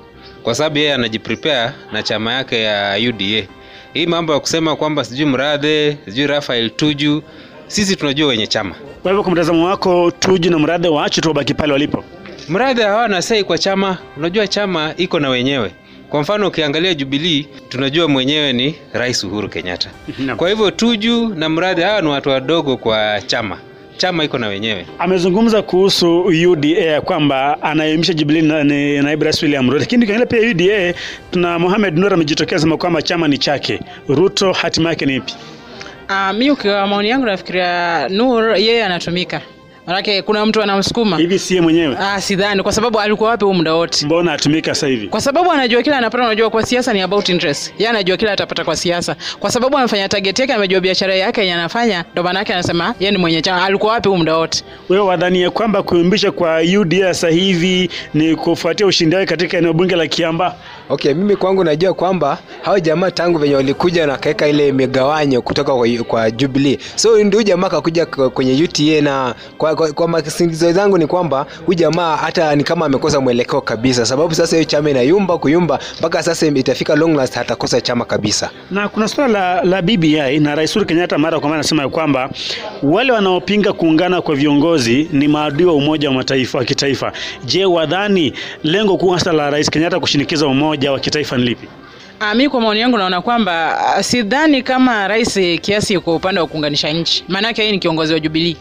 kwa 0.42 0.54
sababu 0.54 0.78
yeye 0.78 0.94
anajiprepare 0.94 1.72
na 1.92 2.02
chama 2.02 2.32
yake 2.32 2.62
ya 2.62 2.96
UDA. 3.08 3.46
Hii 3.94 4.06
mambo 4.06 4.32
ya 4.32 4.40
kusema 4.40 4.76
kwamba 4.76 5.04
sijui 5.04 5.26
Mradhe 5.26 5.96
sijui 6.04 6.26
Rafael 6.26 6.70
Tuju, 6.70 7.22
sisi 7.66 7.96
tunajua 7.96 8.28
wenye 8.28 8.46
chama. 8.46 8.74
Kwa 9.02 9.10
hivyo, 9.10 9.22
kwa 9.22 9.32
mtazamo 9.32 9.66
wako, 9.66 10.10
Tuju 10.10 10.50
na 10.50 10.58
Mradhe 10.58 10.88
waache 10.88 11.20
tu 11.20 11.28
wabaki 11.28 11.54
pale 11.54 11.72
walipo? 11.72 12.04
Mradhe 12.48 12.82
hawana 12.82 13.22
sei 13.22 13.44
kwa 13.44 13.58
chama, 13.58 13.98
unajua 14.16 14.46
chama 14.48 14.94
iko 14.96 15.20
na 15.20 15.28
wenyewe. 15.28 15.70
Kwa 16.08 16.20
mfano 16.20 16.48
ukiangalia 16.48 16.94
Jubilee 16.94 17.46
tunajua 17.68 18.08
mwenyewe 18.08 18.52
ni 18.52 18.74
Rais 18.92 19.24
Uhuru 19.24 19.48
Kenyatta. 19.48 19.90
Kwa 20.36 20.48
hivyo 20.48 20.70
Tuju 20.70 21.28
na 21.34 21.48
Mradhe 21.48 21.82
hawa 21.82 22.00
ni 22.02 22.08
watu 22.08 22.28
wadogo 22.28 22.76
kwa 22.76 23.22
chama, 23.26 23.58
chama 23.96 24.24
iko 24.24 24.38
na 24.38 24.46
wenyewe. 24.48 24.86
amezungumza 24.98 25.62
kuhusu 25.62 26.20
UDA 26.50 27.00
kwamba 27.00 27.62
anayumisha 27.62 28.12
Jubilee 28.14 28.42
na- 28.42 28.64
ni 28.64 29.02
naibu 29.02 29.24
rais 29.24 29.42
William 29.42 29.66
Ruto, 29.70 29.78
lakini 29.80 30.04
ukiangalia 30.04 30.26
pia 30.26 30.50
UDA 30.50 30.94
tuna 31.30 31.58
Mohamed 31.58 31.98
Nur 31.98 32.14
amejitokeza 32.14 32.60
sema 32.60 32.76
kwamba 32.76 33.02
chama 33.02 33.28
ni 33.28 33.38
chake. 33.38 33.80
Ruto 34.08 34.52
hatima 34.52 34.88
yake 34.90 35.06
ni 35.06 35.16
ipi? 35.16 35.34
Uh, 36.08 36.32
mi 36.36 36.50
ukiwa 36.50 36.86
maoni 36.86 37.08
yangu 37.08 37.26
nafikiria 37.26 38.08
Nur 38.08 38.56
yeye 38.56 38.84
anatumika 38.84 39.40
manake 39.86 40.22
kuna 40.22 40.46
mtu 40.46 40.62
anamsukuma. 40.62 41.16
Hivi 41.16 41.38
siye 41.38 41.60
mwenyewe, 41.60 41.96
Ah, 42.00 42.20
sidhani. 42.20 42.62
Kwa 42.62 42.72
sababu 42.72 43.00
alikuwa 43.00 43.30
wapi 43.30 43.44
huu 43.44 43.54
muda 43.54 43.74
wote? 43.74 44.06
Mbona 44.06 44.32
atumika 44.32 44.74
sasa 44.74 44.86
hivi? 44.86 45.06
kwa 45.08 45.20
sababu 45.20 45.52
anajua 45.52 45.82
kila 45.82 45.98
anapata 45.98 46.24
unajua 46.24 46.50
kwa 46.50 46.66
siasa 46.66 46.92
ni 46.92 47.00
about 47.00 47.28
interest. 47.28 47.74
Yeye 47.78 47.90
anajua 47.90 48.16
kila 48.16 48.32
atapata 48.32 48.64
kwa 48.64 48.76
siasa. 48.76 49.16
Kwa 49.40 49.50
sababu 49.50 49.78
amefanya 49.78 50.08
target 50.08 50.38
yake 50.38 50.52
amejua 50.52 50.80
biashara 50.80 51.14
yake 51.14 51.40
yenye 51.40 51.54
anafanya 51.54 52.04
ndio 52.12 52.22
maana 52.24 52.38
yake 52.38 52.52
anasema 52.52 52.94
yeye 53.00 53.12
ni 53.12 53.18
mwenye 53.18 53.42
chama. 53.42 53.64
Alikuwa 53.64 53.92
wapi 53.92 54.08
huu 54.08 54.16
muda 54.16 54.36
wote? 54.36 54.64
Wewe 54.88 55.04
wadhania 55.04 55.50
kwamba 55.50 55.82
kuimbisha 55.82 56.32
kwa 56.32 56.60
UDA 56.80 57.14
sasa 57.14 57.28
hivi 57.28 57.90
ni 58.14 58.36
kufuatia 58.36 58.86
ushindi 58.86 59.16
wake 59.16 59.26
katika 59.26 59.58
eneo 59.58 59.72
bunge 59.72 59.96
la 59.96 60.06
Kiamba? 60.06 60.56
Okay, 60.90 61.14
mimi 61.14 61.36
kwangu 61.36 61.64
najua 61.64 61.94
kwamba 61.94 62.38
hao 62.62 62.78
jamaa 62.78 63.10
tangu 63.10 63.38
venye 63.38 63.54
walikuja 63.54 64.06
na 64.06 64.16
kaeka 64.16 64.48
ile 64.48 64.72
migawanyo 64.72 65.42
kutoka 65.42 65.74
kwa, 65.74 65.88
kwa 66.08 66.30
Jubilee. 66.30 66.78
So 66.96 67.24
ndio 67.24 67.42
jamaa 67.42 67.68
kakuja 67.68 68.06
kwenye 68.06 68.62
UTA 68.64 69.00
na 69.00 69.34
kwa, 69.58 69.74
kwa, 69.74 69.92
kwa 69.92 70.08
masingizo 70.08 70.72
zangu 70.72 70.98
ni 70.98 71.06
kwamba 71.06 71.46
huyu 71.66 71.78
jamaa 71.78 72.16
hata 72.16 72.56
ni 72.56 72.64
kama 72.64 72.86
amekosa 72.86 73.20
mwelekeo 73.20 73.60
kabisa, 73.60 74.06
sababu 74.06 74.34
sasa 74.34 74.56
hiyo 74.56 74.64
chama 74.64 74.90
inayumba 74.90 75.38
kuyumba 75.38 75.78
mpaka 75.98 76.22
sasa 76.22 76.46
itafika 76.46 76.96
long 76.96 77.16
last 77.16 77.34
hatakosa 77.34 77.80
chama 77.80 78.04
kabisa. 78.04 78.50
Na 78.70 78.88
kuna 78.88 79.08
suala 79.08 79.32
la, 79.54 79.62
la 79.64 79.82
BBI 79.82 80.38
na 80.40 80.54
Rais 80.54 80.70
Uhuru 80.76 80.86
Kenyatta 80.86 81.18
mara 81.18 81.40
kwa 81.40 81.48
mara 81.48 81.60
anasema 81.60 81.88
kwamba 81.88 82.30
wale 82.82 83.12
wanaopinga 83.12 83.72
kuungana 83.72 84.22
kwa 84.22 84.34
viongozi 84.34 85.08
ni 85.12 85.28
maadui 85.28 85.66
wa 85.66 85.74
Umoja 85.74 86.08
wa 86.08 86.14
Mataifa 86.14 86.58
wa 86.58 86.64
kitaifa. 86.64 87.12
Je, 87.44 87.64
wadhani 87.64 88.32
lengo 88.62 88.96
kuu 88.96 89.08
hasa 89.10 89.32
la 89.32 89.50
Rais 89.50 89.70
Kenyatta 89.70 90.00
kushinikiza 90.00 90.46
umoja 90.46 90.73
wa 90.92 91.00
kitaifa 91.00 91.36
ni 91.36 91.44
lipi? 91.44 91.68
Ah, 92.20 92.34
mi 92.34 92.48
kwa 92.48 92.60
maoni 92.60 92.80
yangu 92.80 92.98
naona 92.98 93.20
kwamba 93.22 93.78
ah, 93.96 94.02
sidhani 94.02 94.62
kama 94.62 95.08
rais 95.08 95.40
kiasi 95.60 95.98
kwa 95.98 96.14
upande 96.14 96.40
wa 96.40 96.46
kuunganisha 96.46 96.90
nchi, 96.92 97.24
maanake 97.28 97.60
yeye 97.62 97.72
ni 97.72 97.78
kiongozi 97.78 98.12
wa 98.12 98.20
Jubilii. 98.20 98.56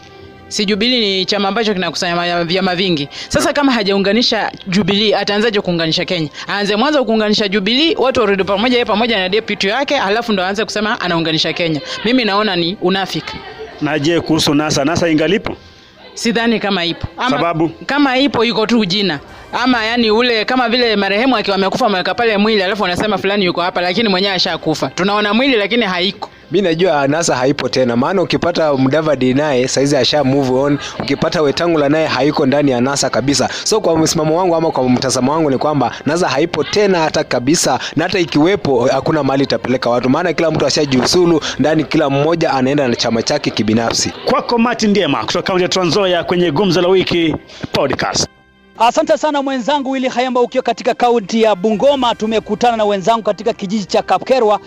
Si 0.48 0.64
Jubilii 0.66 1.00
ni 1.00 1.24
chama 1.24 1.48
ambacho 1.48 1.74
kinakusanya 1.74 2.44
vyama 2.44 2.74
vingi. 2.74 3.08
Sasa 3.28 3.52
kama 3.52 3.72
hajaunganisha 3.72 4.52
Jubilii, 4.66 5.14
ataanzaje 5.14 5.60
kuunganisha 5.60 6.04
Kenya? 6.04 6.28
Aanze 6.48 6.76
mwanzo 6.76 7.04
kuunganisha 7.04 7.48
Jubilii, 7.48 7.94
watu 7.94 8.20
warudi 8.20 8.44
pamoja, 8.44 8.74
yeye 8.74 8.84
pamoja 8.84 9.18
na 9.18 9.28
deputy 9.28 9.68
yake, 9.68 9.98
alafu 9.98 10.32
ndo 10.32 10.42
aanze 10.42 10.64
kusema 10.64 11.00
anaunganisha 11.00 11.52
Kenya. 11.52 11.80
Mimi 12.04 12.24
naona 12.24 12.56
ni 12.56 12.76
unafiki. 12.82 13.36
Na 13.80 13.98
je, 13.98 14.20
kuhusu 14.20 14.54
NASA, 14.54 14.84
NASA 14.84 15.08
ingalipo? 15.10 15.56
Sidhani 16.14 16.60
kama 16.60 16.84
ipo. 16.84 17.06
Ama, 17.16 17.36
Sababu? 17.36 17.68
kama 17.86 18.18
ipo 18.18 18.44
iko 18.44 18.66
tu 18.66 18.84
jina 18.84 19.20
ama 19.54 19.84
yani 19.84 20.10
ule 20.10 20.44
kama 20.44 20.68
vile 20.68 20.96
marehemu 20.96 21.36
akiwa 21.36 21.56
amekufa 21.56 21.86
ameweka 21.86 22.14
pale 22.14 22.36
mwili 22.38 22.62
alafu 22.62 22.84
anasema 22.84 23.18
fulani 23.18 23.44
yuko 23.44 23.60
hapa 23.60 23.80
lakini 23.80 24.08
mwenyewe 24.08 24.34
ashakufa. 24.34 24.88
Tunaona 24.88 25.34
mwili 25.34 25.56
lakini 25.56 25.82
haiko. 25.84 26.30
Mi 26.50 26.62
najua 26.62 27.06
nasa 27.08 27.36
haipo 27.36 27.68
tena 27.68 27.96
maana 27.96 28.22
ukipata 28.22 28.74
mdavadi 28.74 29.34
naye 29.34 29.68
saizi 29.68 29.96
asha 29.96 30.24
move 30.24 30.52
on 30.52 30.78
ukipata 31.00 31.42
wetangula 31.42 31.88
naye 31.88 32.06
haiko 32.06 32.46
ndani 32.46 32.70
ya 32.70 32.80
nasa 32.80 33.10
kabisa. 33.10 33.48
So 33.64 33.80
kwa 33.80 33.98
msimamo 33.98 34.38
wangu 34.38 34.54
ama 34.56 34.70
kwa 34.70 34.88
mtazamo 34.88 35.32
wangu 35.32 35.50
ni 35.50 35.58
kwamba 35.58 35.92
nasa 36.06 36.28
haipo 36.28 36.64
tena 36.64 36.98
hata 36.98 37.24
kabisa 37.24 37.78
na 37.96 38.04
hata 38.04 38.18
ikiwepo 38.18 38.86
hakuna 38.92 39.22
mahali 39.22 39.44
itapeleka 39.44 39.90
watu. 39.90 40.10
Maana 40.10 40.32
kila 40.32 40.50
mtu 40.50 40.66
ashajiusulu 40.66 41.40
ndani 41.58 41.84
kila 41.84 42.10
mmoja 42.10 42.50
anaenda 42.52 42.88
na 42.88 42.96
chama 42.96 43.22
chake 43.22 43.50
kibinafsi. 43.50 44.12
Kwako 44.24 44.58
Martin 44.58 44.90
Ndiema 44.90 45.24
kutoka 45.24 45.42
kaunti 45.46 45.62
ya 45.62 45.68
Trans 45.68 45.88
Nzoia 45.88 46.24
kwenye 46.24 46.50
Gumzo 46.50 46.80
la 46.82 46.88
Wiki 46.88 47.34
podcast. 47.72 48.28
Asante 48.78 49.18
sana 49.18 49.42
mwenzangu 49.42 49.90
Willy 49.90 50.08
Hayamba, 50.08 50.40
ukiwa 50.40 50.62
katika 50.62 50.94
kaunti 50.94 51.42
ya 51.42 51.54
Bungoma. 51.54 52.14
Tumekutana 52.14 52.76
na 52.76 52.84
wenzangu 52.84 53.22
katika 53.22 53.52
kijiji 53.52 53.84
cha 53.84 54.02
Kapkerwa 54.02 54.60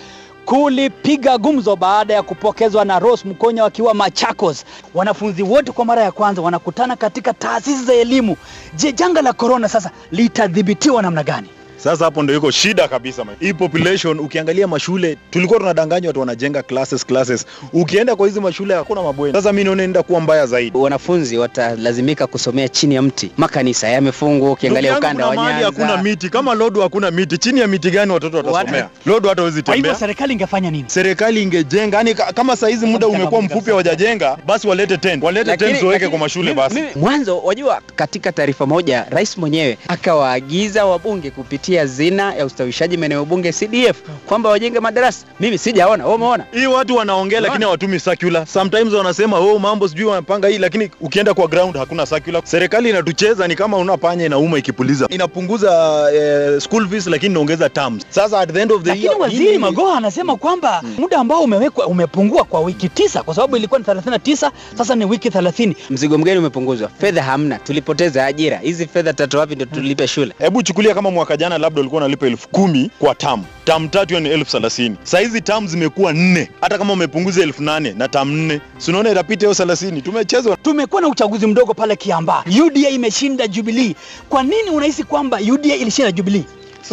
kulipiga 0.45 1.37
gumzo 1.37 1.75
baada 1.75 2.13
ya 2.13 2.23
kupokezwa 2.23 2.85
na 2.85 2.99
Rose 2.99 3.27
Mkonya 3.27 3.63
wakiwa 3.63 3.93
Machakos. 3.93 4.65
Wanafunzi 4.93 5.43
wote 5.43 5.71
kwa 5.71 5.85
mara 5.85 6.03
ya 6.03 6.11
kwanza 6.11 6.41
wanakutana 6.41 6.95
katika 6.95 7.33
taasisi 7.33 7.85
za 7.85 7.93
elimu. 7.93 8.37
Je, 8.75 8.91
janga 8.91 9.21
la 9.21 9.33
korona 9.33 9.69
sasa 9.69 9.91
litadhibitiwa 10.11 11.01
namna 11.01 11.23
gani? 11.23 11.49
Sasa 11.77 12.05
hapo 12.05 12.23
ndio 12.23 12.35
iko 12.37 12.51
shida 12.51 12.87
kabisa. 12.87 13.25
Hii 13.39 13.53
population 13.53 14.19
ukiangalia 14.19 14.67
mashule 14.67 15.17
tulikuwa 15.31 15.59
tunadanganywa 15.59 16.07
watu 16.09 16.19
wanajenga 16.19 16.63
classes 16.63 17.05
classes. 17.05 17.45
Ukienda 17.73 18.15
kwa 18.15 18.27
hizi 18.27 18.39
mashule 18.39 18.73
hakuna 18.75 19.01
mabweni. 19.03 19.33
Sasa 19.37 19.53
mimi 19.53 19.63
naona 19.63 19.83
inaenda 19.83 20.03
kuwa 20.03 20.21
mbaya 20.21 20.45
zaidi. 20.45 20.77
Wanafunzi 20.77 21.37
watalazimika 21.37 22.27
kusomea 22.27 22.69
chini 22.69 22.95
ya 22.95 23.01
mti. 23.01 23.31
Makanisa 23.37 23.87
yamefungwa, 23.89 24.51
ukiangalia 24.51 24.97
ukanda 24.97 25.27
wa 25.27 25.35
Nyanza. 25.35 25.65
hakuna 25.65 26.03
miti. 26.03 26.29
Kama 26.29 26.53
Lodo 26.53 26.81
hakuna 26.81 27.11
miti, 27.11 27.37
chini 27.37 27.59
ya 27.59 27.67
miti 27.67 27.91
gani 27.91 28.11
watoto 28.11 28.37
watasomea? 28.37 28.89
Lodo 29.05 29.29
hata 29.29 29.41
hawezi 29.41 29.61
Kwa 29.63 29.75
hivyo 29.75 29.95
serikali 29.95 30.33
ingefanya 30.33 30.71
nini? 30.71 30.83
Serikali 30.87 31.43
ingejenga, 31.43 31.97
Yaani 31.97 32.13
kama 32.15 32.55
saa 32.55 32.67
hizi 32.67 32.85
muda 32.85 33.07
umekuwa 33.07 33.41
mfupi 33.41 33.69
hawajajenga, 33.69 34.37
basi 34.45 34.67
walete 34.67 34.97
tent. 34.97 35.23
Walete 35.23 35.57
tent 35.57 35.83
waweke 35.83 36.07
kwa 36.07 36.19
mashule 36.19 36.53
basi. 36.53 36.83
Mwanzo 36.95 37.39
wajua, 37.39 37.81
katika 37.95 38.31
taarifa 38.31 38.65
moja 38.65 39.05
rais 39.09 39.37
mwenyewe 39.37 39.77
akawaagiza 39.87 40.85
wabunge 40.85 41.31
kupitia 41.31 41.66
zina 41.75 42.33
ya 42.35 42.45
ustawishaji 42.45 42.97
maeneo 42.97 43.25
bunge 43.25 43.51
CDF 43.51 43.97
kwamba 44.25 44.49
wajenge 44.49 44.79
madarasa. 44.79 45.25
Mimi 45.39 45.57
sijaona, 45.57 46.03
wewe 46.03 46.15
umeona? 46.15 46.43
Hii 46.51 46.65
watu 46.67 46.95
wanaongea 46.95 47.39
lakini 47.39 47.63
hawatumi 47.63 47.99
circular. 47.99 48.45
Sometimes 48.47 48.93
wanasema 48.93 49.39
oh, 49.39 49.59
mambo 49.59 49.87
sijui 49.87 50.05
wanapanga 50.05 50.47
hii, 50.47 50.57
lakini 50.57 50.89
ukienda 51.01 51.33
kwa 51.33 51.47
ground 51.47 51.75
hakuna 51.77 52.05
circular. 52.05 52.41
Serikali 52.45 52.89
inatucheza 52.89 53.47
ni 53.47 53.55
kama 53.55 53.77
una 53.77 53.97
panya 53.97 54.25
inauma 54.25 54.57
ikipuliza. 54.57 55.07
Inapunguza 55.09 55.71
eh, 56.13 56.61
school 56.61 56.87
fees 56.89 57.07
lakini 57.07 57.31
inaongeza 57.31 57.69
terms. 57.69 58.05
Sasa 58.09 58.39
at 58.39 58.51
the 58.53 58.61
end 58.61 58.71
of 58.71 58.81
the 58.83 58.89
Lakini 58.89 59.05
year 59.05 59.17
waziri 59.19 59.45
hii- 59.51 59.57
Magoha 59.57 59.97
anasema 59.97 60.35
kwamba 60.35 60.83
muda 60.97 61.17
ambao 61.17 61.41
umewekwa 61.41 61.87
umepungua 61.87 62.43
kwa 62.43 62.61
wiki 62.61 62.89
tisa, 62.89 63.23
kwa 63.23 63.35
sababu 63.35 63.57
ilikuwa 63.57 63.79
ni 63.79 63.85
39 63.85 64.51
sasa 64.77 64.95
ni 64.95 65.05
wiki 65.05 65.29
30. 65.29 65.75
Mzigo 65.89 66.17
mgeni 66.17 66.39
umepunguzwa, 66.39 66.89
fedha 66.99 67.23
hamna, 67.23 67.59
tulipoteza 67.59 68.25
ajira. 68.25 68.57
Hizi 68.57 68.87
fedha 68.87 69.13
tatu 69.13 69.37
wapi 69.37 69.55
ndio 69.55 69.65
tulipe 69.67 70.07
shule? 70.07 70.33
Hebu 70.39 70.63
chukulia 70.63 70.93
kama 70.95 71.11
mwaka 71.11 71.37
jana 71.37 71.56
labda 71.57 71.81
ulikuwa 71.81 72.01
unalipa 72.01 72.27
elfu 72.27 72.49
kumi 72.49 72.89
kwa 72.99 73.15
tam 73.15 73.43
tam 73.67 73.89
tatu 73.89 74.07
hiyo 74.07 74.19
ni 74.19 74.29
elfu 74.29 74.51
thelathini. 74.51 74.95
Sahizi 75.03 75.41
tam 75.41 75.67
zimekuwa 75.67 76.13
nne. 76.13 76.49
Hata 76.61 76.77
kama 76.77 76.93
umepunguza 76.93 77.43
elfu 77.43 77.63
nane 77.63 77.93
na 77.97 78.07
tam 78.07 78.31
nne. 78.31 78.61
Sinaona 78.77 79.11
itapita 79.11 79.45
hiyo 79.45 79.53
thelathini? 79.53 80.01
Tumechezwa. 80.01 80.57
Tumekuwa 80.57 81.01
na 81.01 81.07
uchaguzi 81.07 81.47
mdogo 81.47 81.73
pale 81.73 81.95
Kiambaa, 81.95 82.43
UDA 82.65 82.89
imeshinda 82.89 83.47
jubilii 83.47 83.95
Kwa 84.29 84.43
nini 84.43 84.69
unahisi 84.69 85.03
kwamba 85.03 85.39
UDA 85.53 85.75
ilishinda 85.75 86.11
Jubilee? 86.11 86.43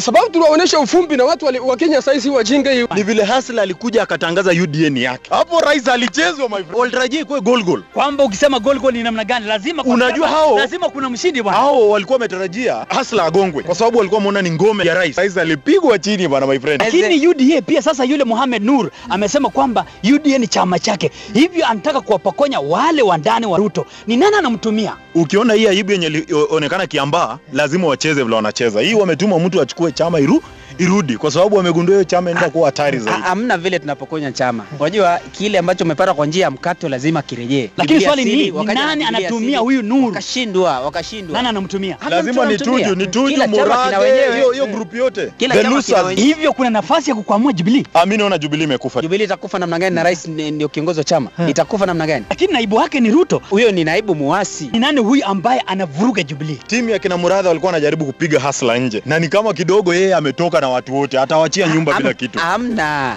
Sababu 0.01 0.29
tunaonyesha 0.31 0.79
ufumbi 0.79 1.17
na 1.17 1.25
watu 1.25 1.47
wa 1.67 1.77
Kenya 1.77 2.03
saizi 2.03 2.31
wajinga 2.31 2.71
hiyo. 2.71 2.89
ni 2.95 3.03
vile 3.03 3.23
Hasla 3.25 3.63
alikuja 3.63 4.03
akatangaza 4.03 4.51
UDN 4.51 4.97
yake 4.97 5.31
hapo 5.35 5.61
rais 5.61 5.89
alichezwa 5.89 6.49
my 6.49 6.55
friend 6.57 6.75
walitarajia 6.75 7.21
ikuwe 7.21 7.41
goal 7.41 7.63
goal 7.63 7.83
Kwamba 7.95 8.25
ukisema 8.25 8.59
goal 8.61 8.79
goal 8.79 8.95
ni 8.95 9.03
namna 9.03 9.25
gani? 9.25 9.47
Lazima 9.47 9.83
kwa 9.85 9.95
Unajua 9.95 10.29
hao- 10.29 10.59
lazima 10.59 10.89
kuna 10.89 11.11
mshindi 11.11 11.43
bwana. 11.43 11.59
hao 11.59 11.89
walikuwa 11.91 12.15
wametarajia 12.15 12.87
Hasla 12.89 13.25
agongwe 13.25 13.63
kwa 13.63 13.75
sababu 13.75 13.99
walikuwa 13.99 14.19
wameona 14.19 14.43
ni 14.43 14.51
ngome 14.51 14.85
ya 14.85 14.95
rais 14.95 15.17
rais 15.17 15.37
alipigwa 15.37 15.99
chini 15.99 16.29
bwana 16.29 16.47
my 16.47 16.59
friend 16.61 16.83
Lakini 16.83 17.27
UDA 17.27 17.63
pia 17.63 17.83
sasa, 17.83 18.05
yule 18.05 18.25
Mohamed 18.25 18.63
Nur 18.65 18.91
amesema 19.11 19.49
kwamba 19.51 19.85
UDA 20.15 20.39
ni 20.39 20.47
chama 20.49 20.79
chake, 20.79 21.11
hivyo 21.35 21.67
anataka 21.67 22.01
kuwapokonya 22.01 22.61
wale 22.61 23.03
wa 23.03 23.19
ndani 23.19 23.47
wa 23.47 23.59
Ruto. 23.59 23.87
Ni 24.07 24.17
nani 24.17 24.37
anamtumia? 24.37 24.97
ukiona 25.15 25.55
hii 25.55 25.67
aibu 25.67 25.93
yenye 25.93 26.25
onekana 26.51 26.87
Kiambaa, 26.87 27.39
lazima 27.53 27.87
wacheze 27.89 28.23
vile 28.23 28.37
wanacheza. 28.37 28.81
Hii 28.81 28.95
wametuma 28.95 29.39
mtu 29.39 29.61
achukue 29.61 29.84
chama 29.93 30.21
iru, 30.21 30.41
irudi, 30.79 31.17
kwa 31.17 31.31
sababu 31.31 31.57
wamegundua 31.57 31.95
hiyo 31.95 32.05
chama 32.05 32.31
inaenda 32.31 32.51
kuwa 32.51 32.67
hatari 32.69 32.99
zaidi. 32.99 33.23
Hamna 33.23 33.59
vile 33.59 33.79
tunapokonya 33.79 34.33
chama. 34.33 34.65
Unajua 34.81 35.21
kile 35.33 35.59
ambacho 35.59 35.85
umepata 35.85 36.15
kwa 36.15 36.27
njia 36.27 36.43
ya 36.45 36.51
mkato 36.51 36.89
lazima 36.89 37.23
kirejee. 37.23 37.71
Lakini 37.77 38.01
swali 38.01 38.25
ni 38.25 38.51
ni 38.51 38.65
nani 38.65 39.05
anatumia 39.05 39.59
huyu 39.59 39.83
Nuru? 39.83 40.07
Wakashindwa, 40.07 40.81
wakashindwa. 40.81 41.37
Nani 41.37 41.49
anamtumia? 41.49 41.97
Lazima 42.11 42.47
ni. 42.47 42.59
Tuju, 42.59 42.95
ni 42.95 43.07
Tuju, 43.07 43.37
Murage, 43.49 44.33
hiyo 44.37 44.51
hiyo 44.53 44.67
group 44.67 44.95
yote. 44.95 45.33
The 45.39 45.63
losers. 45.63 46.19
Hivyo 46.19 46.53
kuna 46.53 46.71
nafasi 46.71 47.11
ya 47.11 47.17
kukwamua 47.17 47.53
Jubilee. 47.53 47.83
Ah, 47.95 48.07
mimi 48.07 48.17
naona 48.19 48.39
Jubilee 48.39 48.65
imekufa. 48.65 49.03
Jubilee 49.03 49.25
itakufa 49.25 49.59
namna 49.59 49.79
gani 49.79 49.97
na 49.97 50.03
rais 50.03 50.29
ndio 50.29 50.69
kiongozi 50.69 51.01
wa 51.01 51.05
chama? 51.05 51.31
Itakufa 51.49 51.87
namna 51.87 52.07
gani? 52.07 52.25
Lakini 52.31 52.53
naibu 52.53 52.77
wake 52.77 53.01
ni 53.01 53.11
Ruto. 53.11 53.43
Huyo 53.51 53.73
ni 53.73 53.85
naibu 53.85 54.15
muasi. 54.15 54.69
Ni 54.73 54.79
nani 54.79 55.01
huyu 55.01 55.25
ambaye 55.25 55.61
anavuruga 55.61 56.23
Jubilee? 56.23 56.59
Timu 56.67 56.91
ya 56.91 56.99
kina 56.99 57.17
Muradha 57.17 57.49
walikuwa 57.49 57.69
wanajaribu 57.73 58.05
kupiga 58.05 58.41
Hasla 58.41 58.79
nje, 58.79 59.03
na 59.07 59.19
ni 59.19 59.29
kama 59.29 59.53
kidogo 59.53 59.95
yeye 59.95 60.15
ametoka 60.15 60.61
na 60.65 60.69
watu 60.71 60.95
wote, 60.97 61.19
atawachia 61.21 61.69
nyumba 61.69 61.95
bila 61.95 62.15
kitu. 62.15 62.39
Hamna. 62.39 63.17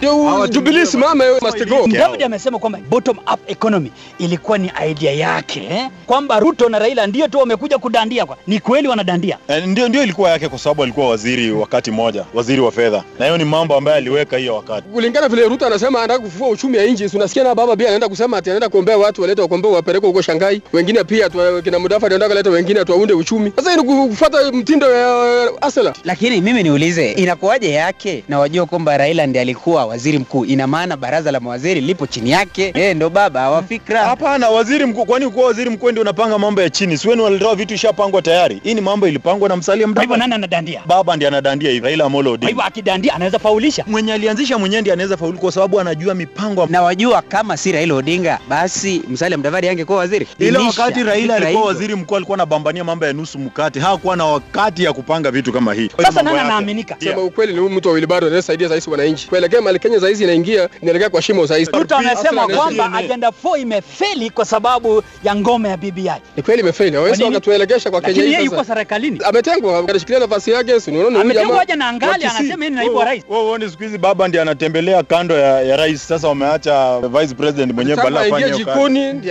Jubilee 0.49 0.85
simame 0.85 1.25
must 1.41 1.65
go. 1.69 1.87
David 1.87 2.23
amesema 2.23 2.59
kwamba 2.59 2.79
bottom 2.89 3.17
up 3.17 3.39
economy 3.51 3.91
ilikuwa 4.19 4.57
ni 4.57 4.71
idea 4.89 5.11
yake 5.13 5.67
eh? 5.71 5.87
kwamba 6.05 6.39
Ruto 6.39 6.69
na 6.69 6.79
Raila 6.79 7.07
ndio 7.07 7.27
tu 7.27 7.39
wamekuja 7.39 7.77
kudandia 7.77 8.25
kwa. 8.25 8.37
Ni 8.47 8.59
kweli 8.59 8.87
wanadandia. 8.87 9.37
Eh, 9.47 9.65
Ndio, 9.67 9.89
ndio 9.89 10.03
ilikuwa 10.03 10.29
yake, 10.29 10.49
kwa 10.49 10.59
sababu 10.59 10.83
alikuwa 10.83 11.09
waziri 11.09 11.51
wakati 11.51 11.91
moja, 11.91 12.25
waziri 12.33 12.61
wa 12.61 12.71
fedha, 12.71 13.03
na 13.19 13.25
hiyo 13.25 13.37
ni 13.37 13.43
mambo 13.45 13.75
ambayo 13.75 13.97
aliweka 13.97 14.37
hiyo 14.37 14.55
wakati. 14.55 14.87
Kulingana 14.89 15.27
vile 15.29 15.43
Ruto 15.47 15.65
anasema 15.65 15.99
anataka 15.99 16.19
kufufua 16.19 16.49
uchumi 16.49 16.77
wa 16.77 16.83
nchi, 16.83 17.09
unasikia 17.17 17.43
na 17.43 17.55
baba 17.55 17.75
pia 17.75 17.85
anaenda 17.87 18.09
kusema 18.09 18.37
ati 18.37 18.49
anaenda 18.49 18.69
kuombea 18.69 18.97
watu 18.97 19.21
walete 19.21 19.41
wakombea 19.41 19.71
wapeleke 19.71 20.07
huko 20.07 20.21
Shanghai. 20.21 20.61
Wengine 20.73 21.03
pia 21.03 21.29
tu, 21.29 21.39
kina 21.63 21.79
Mudafa 21.79 22.07
anataka 22.07 22.27
kuleta 22.29 22.49
wengine 22.49 22.85
tuwaunde 22.85 23.13
uchumi. 23.13 23.51
Sasa 23.55 23.75
ni 23.75 23.83
kufuata 23.83 24.51
mtindo 24.51 24.87
wa 24.87 25.61
Asela. 25.61 25.93
Lakini 26.03 26.41
mimi 26.41 26.63
niulize, 26.63 27.11
inakuwaje 27.31 27.71
yake 27.71 28.23
na 28.29 28.39
wajua 28.39 28.65
kwamba 28.65 28.97
Raila 28.97 29.27
ndiye 29.27 29.41
alikuwa 29.41 29.85
waziri 29.85 30.19
mkuu? 30.19 30.45
Ina 30.45 30.67
maana 30.67 30.97
baraza 30.97 31.31
la 31.31 31.39
mawaziri 31.39 31.81
lipo 31.81 32.07
chini 32.07 32.31
yake, 32.31 32.71
yeye 32.75 32.93
ndo 32.93 33.09
baba 33.09 33.49
wa 33.49 33.63
fikra. 33.63 34.03
Hapana, 34.05 34.49
waziri 34.49 34.85
mkuu, 34.85 35.05
kwani 35.05 35.25
ukuwa 35.25 35.47
waziri 35.47 35.69
mkuu 35.69 35.91
ndio 35.91 36.01
unapanga 36.01 36.37
mambo 36.39 36.61
ya 36.61 36.69
chini? 36.69 36.97
Siweni 36.97 37.21
walitoa 37.21 37.55
vitu 37.55 37.73
ishapangwa 37.73 38.21
tayari. 38.21 38.59
Hii 38.63 38.73
ni 38.73 38.81
mambo 38.81 39.07
ilipangwa 39.07 39.49
na 39.49 39.55
Msalia 39.55 39.87
Kwa 39.87 40.01
hivyo 40.01 40.03
Mudavadi. 40.03 40.19
nani 40.19 40.33
anadandia? 40.33 40.81
Baba 40.85 41.15
ndiye 41.15 41.27
anadandia 41.27 41.71
hivi, 41.71 41.85
Raila 41.85 42.05
Amolo 42.05 42.31
Odinga. 42.31 42.47
hivyo 42.47 42.63
akidandia 42.63 43.13
anaweza 43.15 43.39
faulisha. 43.39 43.83
Mwenye 43.87 44.13
alianzisha 44.13 44.57
mwenyewe 44.57 44.81
ndiye 44.81 44.93
anaweza 44.93 45.17
faulu 45.17 45.37
kwa 45.37 45.51
sababu 45.51 45.79
anajua 45.79 46.13
mipango. 46.13 46.67
Na 46.69 46.81
wajua 46.81 47.21
kama 47.21 47.57
si 47.57 47.71
Raila 47.71 47.93
Odinga, 47.95 48.39
basi 48.49 49.01
Msalia 49.09 49.37
Mudavadi 49.37 49.69
angekuwa 49.69 49.97
waziri. 49.97 50.27
Ila 50.39 50.59
wakati 50.61 51.03
Raila 51.03 51.35
alikuwa 51.35 51.65
waziri 51.65 51.95
mkuu 51.95 52.15
alikuwa 52.15 52.35
anabambania 52.35 52.83
mambo 52.83 53.05
ya 53.05 53.13
nusu 53.13 53.39
mkate, 53.39 53.79
hakuwa 53.79 54.15
na 54.15 54.25
wakati 54.25 54.83
ya 54.83 54.93
kupanga 54.93 55.31
vitu 55.31 55.53
kama 55.53 55.73
hii. 55.73 55.89
Sasa 56.03 56.23
nani 56.23 56.39
anaaminika? 56.39 56.95
Sema 57.17 57.27
ukweli 57.27 57.53
ni 57.53 57.59
mtu 57.61 57.87
wa 57.87 57.93
wilibaro 57.93 58.27
anayesaidia 58.27 58.67
zaisi 58.67 58.89
wananchi 58.89 59.27
kuelekea 59.27 59.61
mali 59.61 59.79
Kenya 59.79 59.99
zaisi 59.99 60.23
inaingia 60.23 60.69
inaelekea 60.81 61.09
kwa 61.09 61.21
shimo 61.21 61.45
zaisi. 61.45 61.71
Ruto 61.71 61.95
anasema 61.97 62.47
kwamba 62.47 62.93
agenda 62.93 63.27
4 63.43 63.59
imefeli 63.59 64.29
kwa 64.29 64.45
sababu 64.45 65.03
ya 65.23 65.35
ngome 65.35 65.69
ya 65.69 65.77
BBI. 65.77 66.11
ni 66.37 66.43
kweli 66.43 66.61
imefeli, 66.61 66.95
hawezi 66.95 67.23
wakatuelekesha 67.23 67.91
kwa 67.91 68.01
Kenya 68.01 68.13
Lakini 68.17 68.33
yeye 68.33 68.45
yuko 68.45 68.63
serikalini. 68.63 69.19
Ametengwa, 69.25 69.79
anashikilia 69.79 70.19
nafasi 70.19 70.51
yake, 70.51 70.79
si 70.79 70.91
unaona 70.91 71.07
huyu 71.09 71.21
Ametengwa 71.21 71.61
aje 71.61 71.75
na 71.75 71.87
angali 71.87 72.23
anasema 72.25 72.63
yeye 72.65 72.69
ni 72.69 72.75
naibu 72.75 72.95
wa 72.95 73.05
rais. 73.05 73.23
Wewe 73.29 73.43
uone 73.43 73.69
siku 73.69 73.83
hizi 73.83 73.97
baba 73.97 74.27
ndiye 74.27 74.41
anatembelea 74.41 75.03
kando 75.03 75.37
ya, 75.37 75.61
ya 75.61 75.77
rais. 75.77 76.07
Sasa 76.07 76.27
wameacha 76.27 76.99
vice 76.99 77.35
president 77.35 77.73
mwenyewe 77.73 77.97
bala 77.97 78.21
afanye 78.21 78.51
jikoni 78.51 79.21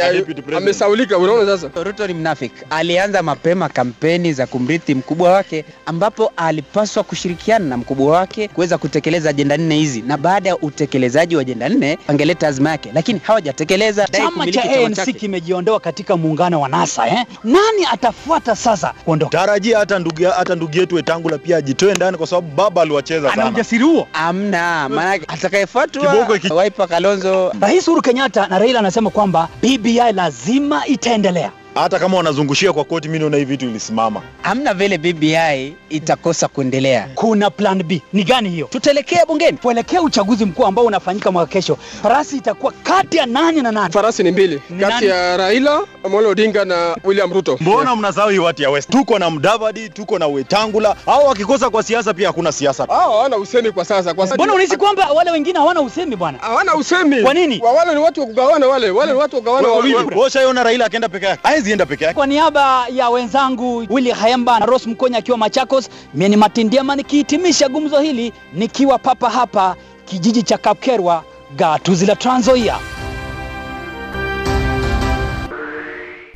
amesaulika, 0.57 1.18
unaona 1.18 1.59
sasa. 1.59 1.83
Ruto 1.85 2.07
ni 2.07 2.14
mnafiki. 2.14 2.55
Alianza 2.70 3.22
mapema 3.22 3.68
kampeni 3.68 4.33
za 4.33 4.46
kumrithi 4.46 4.94
mkubwa 4.94 5.31
wake, 5.33 5.64
ambapo 5.87 6.33
alipaswa 6.37 7.03
kushirikiana 7.03 7.75
na 7.76 7.80
mkubwa 7.80 8.12
wake 8.18 8.48
kuweza 8.48 8.78
kutekeleza 8.78 9.30
ajenda 9.30 9.56
nne 9.56 9.74
hizi, 9.76 10.02
na 10.02 10.16
baada 10.16 10.48
ya 10.48 10.56
utekelezaji 10.58 11.36
wa 11.36 11.42
ajenda 11.42 11.68
nne 11.68 11.98
angeleta 12.08 12.48
azma 12.48 12.70
yake, 12.70 12.90
lakini 12.94 13.20
hawajatekeleza. 13.22 14.06
Chama 14.12 14.30
kumiliki 14.30 14.58
cha 14.58 15.04
ANC 15.04 15.16
kimejiondoa 15.16 15.80
katika 15.80 16.16
muungano 16.16 16.60
wa 16.60 16.68
NASA 16.68 17.08
eh? 17.08 17.24
Nani 17.44 17.86
atafuata 17.92 18.56
sasa 18.56 18.94
kuondoka? 19.04 19.38
Tarajia 19.38 19.78
hata 19.78 19.98
ndugu 19.98 20.22
hata 20.36 20.54
ndugu 20.54 20.76
yetu 20.76 20.94
Wetangula 20.94 21.38
pia 21.38 21.56
ajitoe 21.56 21.94
ndani 21.94 22.16
kwa 22.18 22.26
sababu 22.26 22.48
baba 22.56 22.82
aliwacheza 22.82 23.32
Ana 23.32 23.48
ujasiri 23.48 23.84
huo? 23.84 24.08
Amna, 24.12 24.88
maana 24.88 25.22
atakayefuatwa 25.28 26.26
Wiper 26.62 26.88
Kalonzo 26.88 27.52
Rais 27.60 27.88
Uhuru 27.88 28.02
Kenyatta 28.02 28.46
na 28.46 28.58
Raila 28.58 28.78
anasema 28.78 29.10
kwamba 29.10 29.48
BBI 29.62 30.12
lazima 30.14 30.86
itaendelea. 30.86 31.50
Hata 31.76 31.98
kama 31.98 32.16
wanazungushia 32.16 32.72
kwa 32.72 32.84
koti, 32.84 33.08
mimi 33.08 33.18
naona 33.18 33.36
hii 33.36 33.44
vitu 33.44 33.66
ilisimama. 33.66 34.22
amna 34.42 34.74
vile 34.74 34.98
BBI 34.98 35.74
itakosa 35.88 36.48
kuendelea. 36.48 37.08
Kuna 37.14 37.50
plan 37.50 37.82
B. 37.82 38.02
Ni 38.12 38.24
gani 38.24 38.50
hiyo? 38.50 38.66
Tutaelekea 38.66 39.26
bungeni 39.26 39.58
kuelekea 39.58 40.02
uchaguzi 40.02 40.44
mkuu 40.44 40.66
ambao 40.66 40.84
unafanyika 40.84 41.30
mwaka 41.32 41.52
kesho. 41.52 41.78
Farasi 42.02 42.36
itakuwa 42.36 42.72
kati 42.82 43.16
ya 43.16 43.26
nani 43.26 43.62
na 43.62 43.72
nani? 43.72 43.92
Farasi 43.92 44.22
ni 44.22 44.30
mbili 44.32 44.60
kati 44.80 45.06
ya 45.06 45.36
Raila 45.36 45.80
Amolo 46.04 46.28
Odinga 46.28 46.64
na 46.64 46.96
William 47.04 47.32
Ruto. 47.32 47.58
Mbona 47.60 47.96
mnasahau 47.96 48.30
hii 48.30 48.38
watu 48.38 48.62
ya 48.62 48.70
West? 48.70 48.90
Tuko 48.90 49.18
na 49.18 49.30
Mdavadi, 49.30 49.88
tuko 49.88 50.18
na 50.18 50.26
Wetangula. 50.26 50.96
Hao 51.06 51.24
wakikosa 51.24 51.70
kwa 51.70 51.82
siasa 51.82 52.14
pia 52.14 52.26
hakuna 52.26 52.52
siasa. 52.52 52.84
Hao 52.88 53.12
hawana 53.12 53.36
usemi 53.36 53.70
kwa 53.70 53.84
sasa. 53.84 54.14
Kwa 54.14 54.26
Mbona 54.26 54.52
unahisi 54.54 54.76
kwamba 54.76 55.10
wale 55.12 55.30
wengine 55.30 55.58
hawana 55.58 55.80
usemi 55.80 56.16
bwana? 56.16 56.38
hawana 56.38 56.74
usemi? 56.74 57.22
Kwa 57.22 57.34
nini? 57.34 57.60
Wale 57.76 57.94
ni 57.94 58.00
watu 58.00 58.20
wa 58.20 58.26
kugawana, 58.26 58.66
wale 58.66 58.90
wale 58.90 59.12
ni 59.12 59.18
watu 59.18 59.34
wa 59.36 59.40
kugawana 59.42 59.68
wawili. 59.68 59.96
Washaiona 60.16 60.62
Raila 60.62 60.84
akienda 60.86 61.08
peke 61.08 61.26
yake, 61.26 61.40
hawezi 61.66 61.72
enda 61.72 61.87
peke 61.87 62.05
yake. 62.05 62.14
Kwa 62.14 62.26
niaba 62.26 62.87
ya 62.88 63.11
wenzangu 63.11 63.87
Willy 63.90 64.11
Hayemba 64.11 64.59
na 64.61 64.66
Rose 64.66 64.90
Mkonya 64.90 65.18
akiwa 65.18 65.38
Machakos, 65.38 65.88
mimi 66.14 66.29
ni 66.29 66.37
Matindiama 66.37 66.96
nikihitimisha 66.96 67.68
gumzo 67.68 68.00
hili 68.00 68.33
nikiwa 68.55 68.98
papa 68.98 69.31
hapa 69.31 69.76
kijiji 70.05 70.42
cha 70.42 70.59
Kapkerwa, 70.59 71.24
gatuzi 71.57 72.07
la 72.07 72.16
Trans 72.16 72.40
Nzoia. 72.40 72.76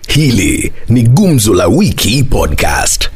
Hili 0.09 0.73
ni 0.88 1.03
Gumzo 1.03 1.55
la 1.55 1.66
Wiki 1.69 2.25
Podcast. 2.25 3.11